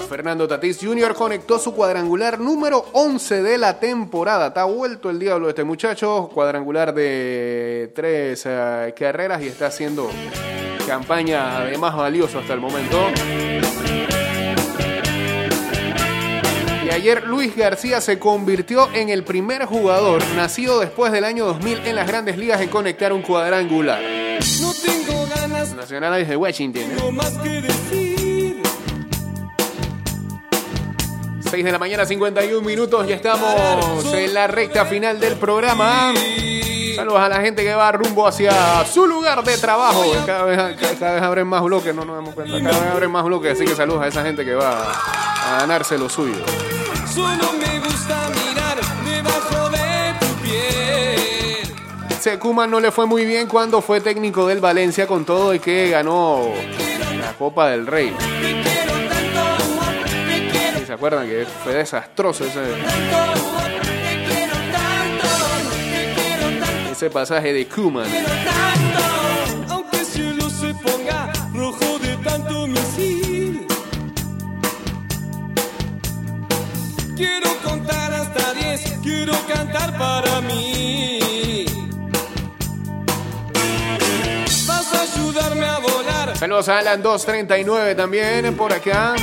Fernando 0.09 0.47
Tatís 0.47 0.79
Jr. 0.81 1.13
conectó 1.15 1.59
su 1.59 1.75
cuadrangular 1.75 2.39
número 2.39 2.87
11 2.93 3.43
de 3.43 3.59
la 3.59 3.81
temporada. 3.81 4.49
Está 4.49 4.65
vuelto 4.65 5.11
el 5.11 5.19
diablo 5.19 5.49
este 5.49 5.65
muchacho. 5.65 6.31
Cuadrangular 6.33 6.95
de 6.95 7.91
tres 7.95 8.45
eh, 8.47 8.95
carreras 8.97 9.43
y 9.43 9.49
está 9.49 9.67
haciendo 9.67 10.09
campaña 10.87 11.65
de 11.65 11.77
más 11.79 11.97
valioso 11.97 12.39
hasta 12.39 12.53
el 12.53 12.61
momento. 12.61 13.09
Y 16.85 16.91
ayer 16.91 17.25
Luis 17.27 17.57
García 17.57 18.01
se 18.01 18.21
convirtió 18.21 18.89
en 18.93 19.09
el 19.09 19.25
primer 19.25 19.65
jugador 19.65 20.23
nacido 20.37 20.79
después 20.79 21.11
del 21.11 21.25
año 21.25 21.45
2000 21.47 21.87
en 21.87 21.97
las 21.97 22.07
grandes 22.07 22.39
ligas 22.39 22.61
en 22.61 22.69
conectar 22.69 23.13
un 23.13 23.23
cuadrangular. 23.23 24.01
No 24.61 24.73
tengo 24.75 25.27
ganas, 25.35 25.75
Nacionales 25.75 26.29
de 26.29 26.37
Washington. 26.37 26.83
¿eh? 26.83 26.97
no 26.99 27.11
más 27.11 27.33
que 27.39 27.63
decir. 27.63 28.04
6 31.55 31.65
de 31.65 31.71
la 31.71 31.79
mañana, 31.79 32.05
51 32.05 32.67
minutos. 32.67 33.07
Ya 33.07 33.15
estamos 33.15 34.05
en 34.13 34.35
la 34.35 34.49
recta 34.49 34.85
final 34.87 35.21
del 35.21 35.37
programa. 35.37 36.13
Saludos 36.97 37.21
a 37.21 37.29
la 37.29 37.41
gente 37.43 37.63
que 37.63 37.73
va 37.73 37.93
rumbo 37.93 38.27
hacia 38.27 38.85
su 38.93 39.07
lugar 39.07 39.45
de 39.45 39.57
trabajo. 39.59 40.03
Cada 40.27 40.43
vez, 40.43 40.59
cada- 40.99 41.13
vez 41.15 41.23
abren 41.23 41.47
más 41.47 41.63
bloques, 41.63 41.95
no 41.95 42.05
nos 42.05 42.17
damos 42.17 42.35
cuenta. 42.35 42.59
Cada 42.61 42.81
vez 42.81 42.91
abren 42.91 43.09
más 43.13 43.23
bloques, 43.25 43.53
así 43.53 43.65
que 43.65 43.77
saludos 43.77 44.03
a 44.03 44.09
esa 44.09 44.25
gente 44.25 44.45
que 44.45 44.55
va 44.57 44.83
a 44.83 45.59
ganarse 45.61 45.97
lo 45.97 46.09
suyo. 46.09 46.43
Solo 47.15 47.53
me 47.53 47.79
gusta 47.79 48.29
mirar 48.31 48.79
debajo 49.07 49.71
de 49.71 50.15
tu 50.19 50.27
piel. 50.43 52.19
Secuma 52.21 52.67
no 52.67 52.81
le 52.81 52.91
fue 52.91 53.07
muy 53.07 53.25
bien 53.25 53.47
cuando 53.47 53.81
fue 53.81 54.01
técnico 54.01 54.49
del 54.49 54.59
Valencia 54.59 55.07
con 55.07 55.25
todo 55.25 55.55
y 55.55 55.61
que 55.61 55.91
ganó 55.91 56.49
la 57.21 57.33
Copa 57.35 57.69
del 57.71 57.87
Rey. 57.87 58.13
¿Se 60.95 60.97
acuerdan 60.97 61.29
que 61.29 61.45
fue 61.45 61.75
desastroso 61.75 62.45
ese, 62.45 62.61
ese 66.93 67.11
pasaje 67.11 67.53
de 67.53 67.67
Kuman? 67.67 68.07
Quiero 77.17 77.57
contar 77.65 78.13
hasta 78.13 78.55
10, 78.55 79.01
quiero 79.03 79.33
cantar 79.53 79.99
para 79.99 80.41
mí. 80.43 81.67
Vas 84.69 84.95
a 84.95 85.03
ayudarme 85.03 85.67
a 85.67 85.79
volar. 85.81 86.37
Saludos 86.37 86.69
a 86.69 86.79
Alan 86.79 87.03
239 87.03 87.97
también 87.97 88.57
por 88.57 88.73
acá. 88.73 89.17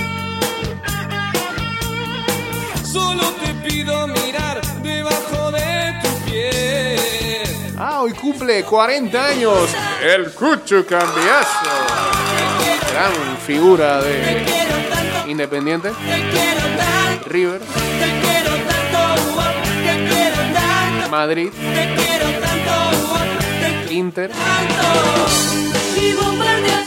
Solo 2.92 3.24
te 3.42 3.70
pido 3.70 4.06
mirar 4.08 4.60
debajo 4.84 5.50
de 5.52 5.94
tu 6.02 6.26
piel. 6.26 7.76
Ah, 7.80 8.02
hoy 8.02 8.12
cumple 8.12 8.64
40 8.64 9.26
años 9.26 9.70
el 10.04 10.30
Cucho 10.34 10.86
Cambiazo. 10.86 11.70
Gran 12.92 13.38
figura 13.46 14.02
de 14.02 14.44
Independiente, 15.28 15.92
River, 17.28 17.62
Madrid, 21.10 21.50
Inter, 23.90 24.32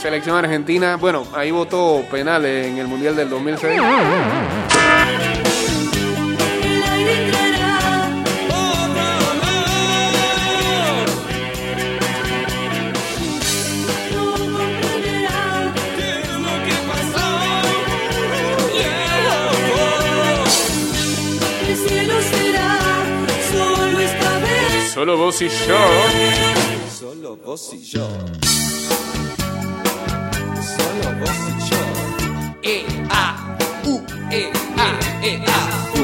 Selección 0.03 0.37
Argentina. 0.37 0.97
Bueno, 0.97 1.25
ahí 1.33 1.49
votó 1.49 2.05
penales 2.11 2.67
en 2.67 2.77
el 2.77 2.87
Mundial 2.87 3.15
del 3.15 3.27
2006. 3.27 3.81
El 21.67 21.75
cielo 21.77 22.13
será 22.21 22.79
solo 23.51 23.99
esta 23.99 24.39
vez. 24.39 24.93
Solo 24.93 25.17
vos 25.17 25.41
y 25.41 25.49
yo. 25.49 25.77
Solo 26.99 27.37
vos 27.37 27.73
y 27.73 27.83
yo. 27.83 28.07
Solo 30.77 31.05
vos 31.19 31.37
y 31.49 31.69
yo. 31.69 31.81
E, 32.61 32.85
A, 33.09 33.57
E, 34.31 34.51
A, 34.77 35.25
E, 35.25 35.43
A, 35.45 35.94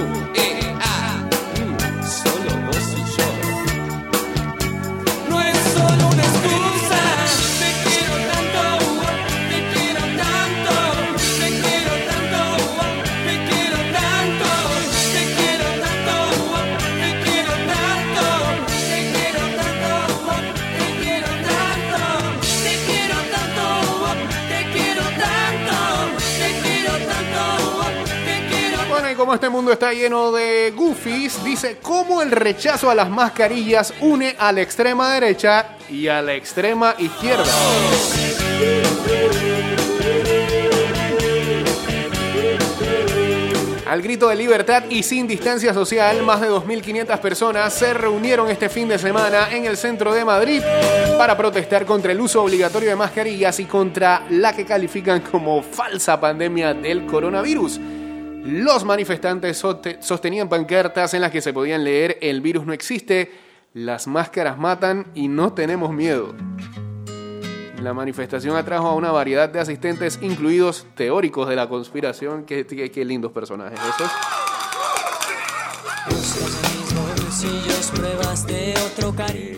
como 29.22 29.36
este 29.36 29.50
mundo 29.50 29.72
está 29.72 29.94
lleno 29.94 30.32
de 30.32 30.74
goofies, 30.76 31.44
dice 31.44 31.78
cómo 31.80 32.24
el 32.24 32.32
rechazo 32.32 32.90
a 32.90 32.96
las 32.96 33.08
mascarillas 33.08 33.94
une 34.02 34.36
a 34.40 34.52
la 34.52 34.62
extrema 34.62 35.14
derecha 35.14 35.78
y 35.88 36.08
a 36.08 36.24
la 36.24 36.34
extrema 36.34 36.96
izquierda. 36.98 37.46
Al 43.88 44.02
grito 44.02 44.28
de 44.28 44.36
libertad 44.36 44.86
y 44.90 45.04
sin 45.04 45.28
distancia 45.28 45.72
social, 45.72 46.24
más 46.24 46.42
de 46.42 46.50
2.500 46.50 47.20
personas 47.20 47.72
se 47.76 47.94
reunieron 47.94 48.50
este 48.50 48.70
fin 48.70 48.88
de 48.88 48.98
semana 48.98 49.52
en 49.52 49.66
el 49.66 49.78
centro 49.78 50.16
de 50.16 50.26
Madrid 50.26 50.64
para 51.20 51.38
protestar 51.38 51.86
contra 51.86 52.12
el 52.12 52.20
uso 52.20 52.42
obligatorio 52.42 52.90
de 52.90 52.96
mascarillas 52.96 53.60
y 53.60 53.66
contra 53.66 54.24
la 54.32 54.56
que 54.56 54.66
califican 54.66 55.22
como 55.22 55.62
falsa 55.62 56.20
pandemia 56.20 56.74
del 56.74 57.06
coronavirus. 57.06 57.80
Los 58.44 58.84
manifestantes 58.86 59.64
soste- 59.64 60.02
sostenían 60.02 60.50
pancartas 60.50 61.14
en 61.14 61.22
las 61.22 61.32
que 61.32 61.42
se 61.42 61.54
podían 61.54 61.84
leer 61.84 62.18
el 62.22 62.42
virus 62.42 62.66
no 62.66 62.74
existe, 62.74 63.32
las 63.74 64.08
máscaras 64.08 64.58
matan 64.58 65.08
y 65.14 65.28
no 65.28 65.54
tenemos 65.54 65.92
miedo. 65.92 66.34
La 67.82 67.94
manifestación 67.94 68.56
atrajo 68.56 68.88
a 68.88 68.94
una 68.96 69.12
variedad 69.12 69.50
de 69.50 69.60
asistentes, 69.60 70.20
incluidos 70.22 70.86
teóricos 70.96 71.48
de 71.50 71.56
la 71.56 71.68
conspiración. 71.68 72.46
Qué, 72.46 72.66
lindos 73.06 73.32
personajes 73.32 73.80
esos. 73.80 74.12
bolsillos 77.20 77.92
pruebas 77.92 78.46
de 78.46 78.74
otro 78.86 79.16
cariño. 79.16 79.51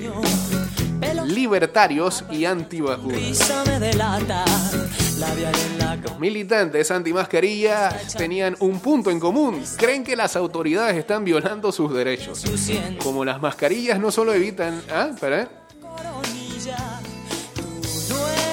Libertarios 1.33 2.23
y 2.29 2.45
antivacunas. 2.45 3.49
la 3.97 4.19
Los 6.03 6.19
militantes 6.19 6.91
antimascarillas 6.91 8.13
tenían 8.15 8.55
un 8.59 8.79
punto 8.79 9.09
en 9.09 9.19
común. 9.19 9.63
Creen 9.77 10.03
que 10.03 10.15
las 10.15 10.35
autoridades 10.35 10.95
están 10.95 11.25
violando 11.25 11.71
sus 11.71 11.93
derechos. 11.93 12.43
Como 13.01 13.25
las 13.25 13.41
mascarillas 13.41 13.99
no 13.99 14.11
solo 14.11 14.33
evitan... 14.33 14.81
Ah, 14.91 15.09
espera. 15.11 15.41
eres 15.41 15.63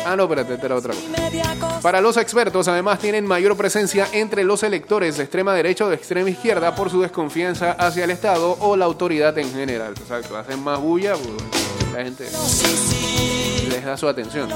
Ah, 0.07 0.17
no, 0.17 0.25
espérate, 0.25 0.55
esta 0.55 0.67
era 0.67 0.77
otra 0.77 0.95
cosa. 0.95 1.81
Para 1.83 2.01
los 2.01 2.17
expertos, 2.17 2.67
además, 2.69 2.99
tienen 2.99 3.27
mayor 3.27 3.57
presencia 3.57 4.09
entre 4.13 4.45
los 4.45 4.63
electores 4.63 5.19
de 5.19 5.25
extrema 5.25 5.55
derecha 5.55 5.85
o 5.85 5.89
de 5.89 5.97
extrema 5.97 6.31
izquierda 6.31 6.75
por 6.75 6.91
su 6.91 7.03
desconfianza 7.03 7.73
hacia 7.73 8.05
el 8.05 8.11
Estado 8.11 8.57
o 8.61 8.77
la 8.77 8.87
autoridad 8.87 9.37
en 9.39 9.53
general. 9.53 9.95
O 10.03 10.07
sea, 10.07 10.23
que 10.23 10.35
hacen 10.35 10.63
más 10.63 10.81
bulla, 10.81 11.15
pues, 11.15 11.80
la 11.93 12.05
gente 12.05 12.29
les 13.69 13.85
da 13.85 13.97
su 13.97 14.09
atención. 14.09 14.49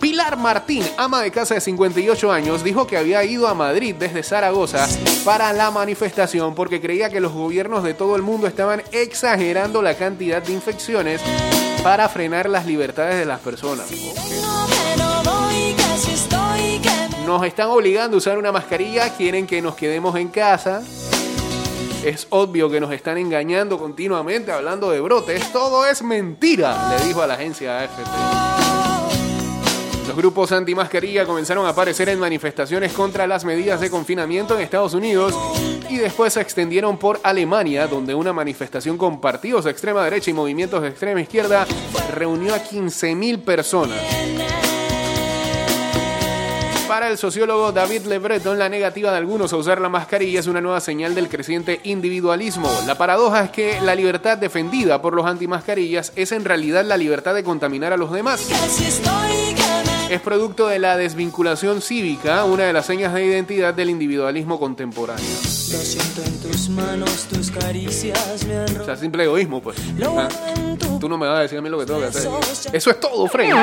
Pilar 0.00 0.36
Martín, 0.36 0.84
ama 0.96 1.22
de 1.22 1.30
casa 1.30 1.54
de 1.54 1.60
58 1.60 2.30
años, 2.30 2.62
dijo 2.62 2.86
que 2.86 2.96
había 2.96 3.24
ido 3.24 3.48
a 3.48 3.54
Madrid 3.54 3.94
desde 3.98 4.22
Zaragoza 4.22 4.86
para 5.24 5.52
la 5.52 5.70
manifestación 5.70 6.54
porque 6.54 6.80
creía 6.80 7.10
que 7.10 7.20
los 7.20 7.32
gobiernos 7.32 7.82
de 7.82 7.94
todo 7.94 8.16
el 8.16 8.22
mundo 8.22 8.46
estaban 8.46 8.82
exagerando 8.92 9.82
la 9.82 9.94
cantidad 9.94 10.42
de 10.42 10.52
infecciones 10.52 11.20
para 11.82 12.08
frenar 12.08 12.48
las 12.48 12.66
libertades 12.66 13.18
de 13.18 13.24
las 13.24 13.40
personas. 13.40 13.86
Nos 17.26 17.44
están 17.44 17.68
obligando 17.68 18.16
a 18.16 18.18
usar 18.18 18.38
una 18.38 18.52
mascarilla, 18.52 19.14
quieren 19.16 19.46
que 19.46 19.60
nos 19.60 19.74
quedemos 19.74 20.16
en 20.16 20.28
casa. 20.28 20.82
Es 22.04 22.26
obvio 22.30 22.70
que 22.70 22.80
nos 22.80 22.92
están 22.92 23.18
engañando 23.18 23.78
continuamente 23.78 24.52
hablando 24.52 24.90
de 24.90 25.00
brotes. 25.00 25.52
Todo 25.52 25.84
es 25.84 26.02
mentira, 26.02 26.96
le 26.96 27.06
dijo 27.06 27.22
a 27.22 27.26
la 27.26 27.34
agencia 27.34 27.80
AFP. 27.80 28.02
Los 30.06 30.16
grupos 30.16 30.52
antimascarilla 30.52 31.26
comenzaron 31.26 31.66
a 31.66 31.70
aparecer 31.70 32.08
en 32.08 32.18
manifestaciones 32.18 32.92
contra 32.92 33.26
las 33.26 33.44
medidas 33.44 33.80
de 33.80 33.90
confinamiento 33.90 34.54
en 34.54 34.62
Estados 34.62 34.94
Unidos 34.94 35.34
y 35.90 35.96
después 35.96 36.32
se 36.32 36.40
extendieron 36.40 36.96
por 36.96 37.20
Alemania, 37.22 37.86
donde 37.86 38.14
una 38.14 38.32
manifestación 38.32 38.96
con 38.96 39.20
partidos 39.20 39.64
de 39.64 39.72
extrema 39.72 40.02
derecha 40.04 40.30
y 40.30 40.34
movimientos 40.34 40.80
de 40.80 40.88
extrema 40.88 41.20
izquierda 41.20 41.66
reunió 42.14 42.54
a 42.54 42.58
15.000 42.58 43.44
personas. 43.44 43.98
Para 46.88 47.10
el 47.10 47.18
sociólogo 47.18 47.70
David 47.70 48.06
Le 48.06 48.18
Breton, 48.18 48.58
la 48.58 48.70
negativa 48.70 49.10
de 49.10 49.18
algunos 49.18 49.52
a 49.52 49.56
usar 49.56 49.78
la 49.78 49.90
mascarilla 49.90 50.40
es 50.40 50.46
una 50.46 50.62
nueva 50.62 50.80
señal 50.80 51.14
del 51.14 51.28
creciente 51.28 51.82
individualismo. 51.84 52.70
La 52.86 52.96
paradoja 52.96 53.44
es 53.44 53.50
que 53.50 53.78
la 53.82 53.94
libertad 53.94 54.38
defendida 54.38 55.02
por 55.02 55.12
los 55.12 55.26
antimascarillas 55.26 56.14
es 56.16 56.32
en 56.32 56.46
realidad 56.46 56.86
la 56.86 56.96
libertad 56.96 57.34
de 57.34 57.44
contaminar 57.44 57.92
a 57.92 57.98
los 57.98 58.10
demás. 58.10 58.48
Es 60.10 60.20
producto 60.22 60.68
de 60.68 60.78
la 60.78 60.96
desvinculación 60.96 61.82
cívica, 61.82 62.44
una 62.44 62.64
de 62.64 62.72
las 62.72 62.86
señas 62.86 63.12
de 63.12 63.26
identidad 63.26 63.74
del 63.74 63.90
individualismo 63.90 64.58
contemporáneo. 64.58 65.22
Lo 65.24 65.78
siento 65.78 66.22
en 66.24 66.40
tus 66.40 66.70
manos, 66.70 67.26
tus 67.30 67.50
caricias 67.50 68.44
me 68.46 68.56
han 68.56 68.80
O 68.80 68.84
sea, 68.86 68.96
simple 68.96 69.24
egoísmo, 69.24 69.60
pues. 69.60 69.76
Lo 69.98 70.18
Ah, 70.18 70.28
Tú 70.98 71.08
no 71.08 71.18
me 71.18 71.26
vas 71.28 71.38
a 71.38 71.42
decir 71.42 71.58
a 71.58 71.62
mí 71.62 71.68
lo 71.68 71.78
que 71.78 71.86
tengo 71.86 72.00
que 72.00 72.06
hacer. 72.06 72.28
Eso 72.72 72.90
es 72.90 73.00
todo, 73.00 73.26
Fred. 73.28 73.48
Eso 73.50 73.54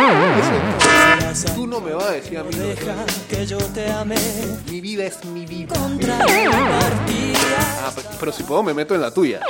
es 1.31 1.45
todo. 1.45 1.55
Tú 1.55 1.67
no 1.67 1.81
me 1.81 1.93
vas 1.93 2.05
a 2.05 2.11
decir 2.11 2.37
a 2.37 2.43
mí 2.43 2.51
lo 2.53 2.63
que 2.63 2.75
tengo 2.75 2.75
que 2.75 2.85
deja 2.85 3.05
que 3.29 3.45
yo 3.47 3.57
te 3.57 3.91
amé. 3.91 4.15
Mi 4.69 4.79
vida 4.81 5.05
es 5.05 5.25
mi 5.25 5.45
vida. 5.47 5.75
contra 5.75 6.19
Ah, 6.19 7.91
pe- 7.95 8.01
pero 8.19 8.31
si 8.31 8.43
puedo 8.43 8.61
me 8.63 8.73
meto 8.73 8.93
en 8.95 9.01
la 9.01 9.11
tuya. 9.11 9.41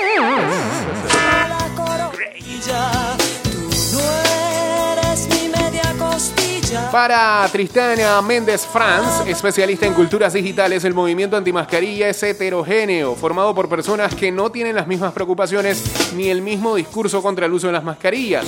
Para 6.92 7.48
Tristana 7.52 8.22
Méndez 8.22 8.66
Franz, 8.66 9.28
especialista 9.28 9.86
en 9.86 9.94
culturas 9.94 10.34
digitales, 10.34 10.84
el 10.84 10.94
movimiento 10.94 11.36
antimascarilla 11.36 12.08
es 12.10 12.24
heterogéneo, 12.24 13.16
formado 13.16 13.54
por 13.54 13.68
personas 13.68 14.16
que 14.16 14.32
no 14.32 14.50
tienen 14.50 14.76
las 14.76 14.88
mismas 14.88 15.14
preocupaciones 15.14 16.14
ni 16.16 16.30
el 16.30 16.42
mismo 16.42 16.76
discurso 16.76 17.22
contra 17.22 17.46
el 17.46 17.54
uso 17.54 17.68
de 17.68 17.74
las 17.74 17.84
mascarillas. 17.84 18.46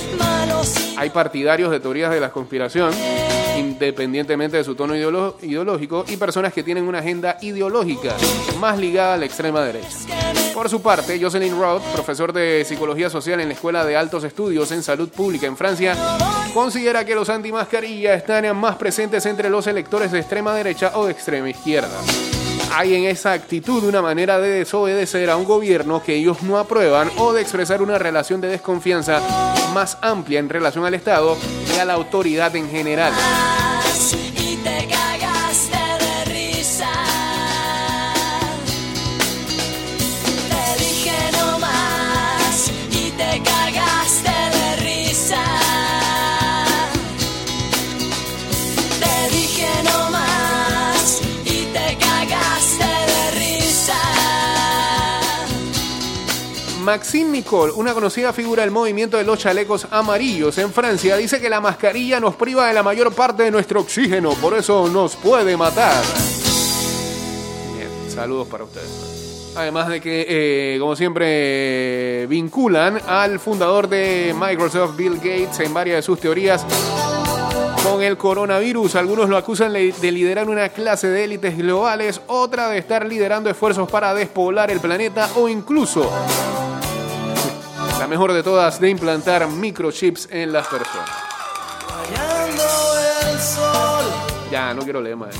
Hay 0.96 1.10
partidarios 1.10 1.70
de 1.70 1.80
teorías 1.80 2.10
de 2.10 2.20
la 2.20 2.30
conspiración, 2.30 2.90
independientemente 3.58 4.56
de 4.56 4.64
su 4.64 4.74
tono 4.74 4.94
ideológico, 4.96 6.04
y 6.08 6.16
personas 6.16 6.52
que 6.52 6.62
tienen 6.62 6.84
una 6.84 6.98
agenda 6.98 7.38
ideológica 7.42 8.16
más 8.58 8.78
ligada 8.78 9.14
a 9.14 9.16
la 9.16 9.26
extrema 9.26 9.62
derecha. 9.62 9.88
Por 10.54 10.68
su 10.68 10.82
parte, 10.82 11.20
Jocelyn 11.20 11.58
Roth, 11.58 11.82
profesor 11.92 12.32
de 12.32 12.64
psicología 12.64 13.10
social 13.10 13.40
en 13.40 13.48
la 13.48 13.54
Escuela 13.54 13.84
de 13.84 13.96
Altos 13.96 14.24
Estudios 14.24 14.72
en 14.72 14.82
Salud 14.82 15.08
Pública 15.08 15.46
en 15.46 15.56
Francia, 15.56 15.96
considera 16.52 17.04
que 17.04 17.14
los 17.14 17.28
antimascarillas 17.28 18.16
están 18.16 18.56
más 18.56 18.76
presentes 18.76 19.24
entre 19.26 19.50
los 19.50 19.66
electores 19.66 20.10
de 20.10 20.18
extrema 20.18 20.54
derecha 20.54 20.92
o 20.94 21.06
de 21.06 21.12
extrema 21.12 21.50
izquierda. 21.50 21.98
Hay 22.72 22.94
en 22.94 23.04
esa 23.04 23.32
actitud 23.32 23.84
una 23.84 24.02
manera 24.02 24.38
de 24.38 24.50
desobedecer 24.50 25.30
a 25.30 25.36
un 25.36 25.44
gobierno 25.44 26.02
que 26.02 26.14
ellos 26.14 26.42
no 26.42 26.58
aprueban 26.58 27.10
o 27.18 27.32
de 27.32 27.42
expresar 27.42 27.82
una 27.82 27.98
relación 27.98 28.40
de 28.40 28.48
desconfianza 28.48 29.20
más 29.74 29.98
amplia 30.00 30.38
en 30.38 30.48
relación 30.48 30.84
al 30.84 30.94
Estado 30.94 31.36
y 31.74 31.78
a 31.78 31.84
la 31.84 31.94
autoridad 31.94 32.54
en 32.56 32.68
general. 32.70 33.12
Maxine 56.88 57.28
Nicole, 57.28 57.70
una 57.74 57.92
conocida 57.92 58.32
figura 58.32 58.62
del 58.62 58.70
movimiento 58.70 59.18
de 59.18 59.24
los 59.24 59.38
chalecos 59.38 59.86
amarillos 59.90 60.56
en 60.56 60.72
Francia, 60.72 61.18
dice 61.18 61.38
que 61.38 61.50
la 61.50 61.60
mascarilla 61.60 62.18
nos 62.18 62.34
priva 62.34 62.66
de 62.66 62.72
la 62.72 62.82
mayor 62.82 63.12
parte 63.12 63.42
de 63.42 63.50
nuestro 63.50 63.80
oxígeno, 63.80 64.30
por 64.30 64.54
eso 64.54 64.88
nos 64.88 65.14
puede 65.14 65.54
matar. 65.54 66.02
Bien, 67.76 67.90
saludos 68.10 68.48
para 68.48 68.64
ustedes. 68.64 69.52
Además 69.54 69.88
de 69.88 70.00
que, 70.00 70.24
eh, 70.26 70.78
como 70.80 70.96
siempre, 70.96 72.26
vinculan 72.26 73.02
al 73.06 73.38
fundador 73.38 73.86
de 73.86 74.34
Microsoft, 74.34 74.96
Bill 74.96 75.16
Gates, 75.16 75.60
en 75.60 75.74
varias 75.74 75.96
de 75.96 76.02
sus 76.02 76.18
teorías 76.18 76.64
con 77.84 78.02
el 78.02 78.16
coronavirus. 78.16 78.96
Algunos 78.96 79.28
lo 79.28 79.36
acusan 79.36 79.74
de 79.74 79.92
de 79.92 80.10
liderar 80.10 80.48
una 80.48 80.70
clase 80.70 81.08
de 81.08 81.24
élites 81.24 81.58
globales, 81.58 82.22
otra 82.28 82.70
de 82.70 82.78
estar 82.78 83.04
liderando 83.04 83.50
esfuerzos 83.50 83.90
para 83.90 84.14
despoblar 84.14 84.70
el 84.70 84.80
planeta 84.80 85.28
o 85.36 85.50
incluso, 85.50 86.10
mejor 88.08 88.32
de 88.32 88.42
todas, 88.42 88.80
de 88.80 88.90
implantar 88.90 89.46
microchips 89.46 90.28
en 90.30 90.52
las 90.52 90.66
personas. 90.66 91.10
Ya, 94.50 94.72
no 94.74 94.82
quiero 94.82 95.00
leer 95.00 95.16
más. 95.16 95.34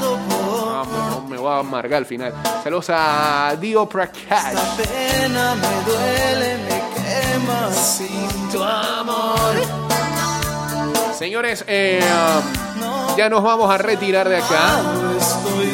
No, 0.00 0.84
me, 0.84 0.98
no, 1.10 1.26
me 1.28 1.36
voy 1.36 1.52
a 1.52 1.58
amargar 1.58 1.98
al 1.98 2.06
final. 2.06 2.32
Saludos 2.62 2.86
a 2.90 3.56
Dio 3.60 3.86
Prakash. 3.86 4.56
pena 4.76 5.54
me 5.54 5.92
duele, 5.92 6.58
me 6.64 6.82
quema 6.94 7.72
sin 7.72 8.50
tu 8.50 8.62
amor. 8.62 9.54
Señores, 11.18 11.64
eh, 11.68 12.00
ya 13.16 13.28
nos 13.28 13.42
vamos 13.42 13.70
a 13.70 13.78
retirar 13.78 14.28
de 14.28 14.36
acá. 14.36 14.82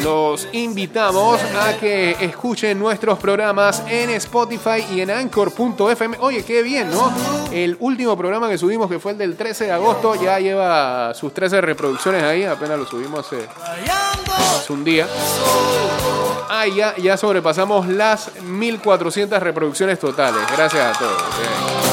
Los 0.03 0.47
invitamos 0.51 1.39
a 1.41 1.73
que 1.77 2.15
escuchen 2.19 2.79
nuestros 2.79 3.19
programas 3.19 3.83
en 3.87 4.09
Spotify 4.11 4.85
y 4.91 5.01
en 5.01 5.11
Anchor.fm. 5.11 6.17
Oye, 6.19 6.43
qué 6.43 6.61
bien, 6.63 6.89
¿no? 6.91 7.11
El 7.51 7.77
último 7.79 8.17
programa 8.17 8.49
que 8.49 8.57
subimos, 8.57 8.89
que 8.89 8.99
fue 8.99 9.11
el 9.11 9.17
del 9.17 9.35
13 9.35 9.65
de 9.65 9.71
agosto, 9.71 10.15
ya 10.15 10.39
lleva 10.39 11.13
sus 11.13 11.33
13 11.33 11.61
reproducciones 11.61 12.23
ahí. 12.23 12.43
Apenas 12.43 12.79
lo 12.79 12.85
subimos 12.85 13.25
hace, 13.25 13.47
hace 14.57 14.73
un 14.73 14.83
día. 14.83 15.07
Ah, 16.49 16.65
ya, 16.67 16.95
ya 16.97 17.17
sobrepasamos 17.17 17.87
las 17.87 18.31
1400 18.41 19.41
reproducciones 19.41 19.99
totales. 19.99 20.41
Gracias 20.55 20.95
a 20.95 20.99
todos. 20.99 21.90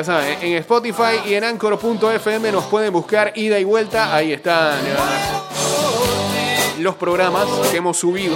Ya 0.00 0.04
saben, 0.04 0.38
en 0.40 0.54
Spotify 0.54 1.20
y 1.26 1.34
en 1.34 1.44
Anchor.fm 1.44 2.52
nos 2.52 2.64
pueden 2.64 2.90
buscar 2.90 3.32
ida 3.36 3.58
y 3.58 3.64
vuelta. 3.64 4.14
Ahí 4.14 4.32
están 4.32 4.78
eh, 4.78 4.94
los 6.78 6.94
programas 6.94 7.46
que 7.70 7.76
hemos 7.76 7.98
subido. 7.98 8.34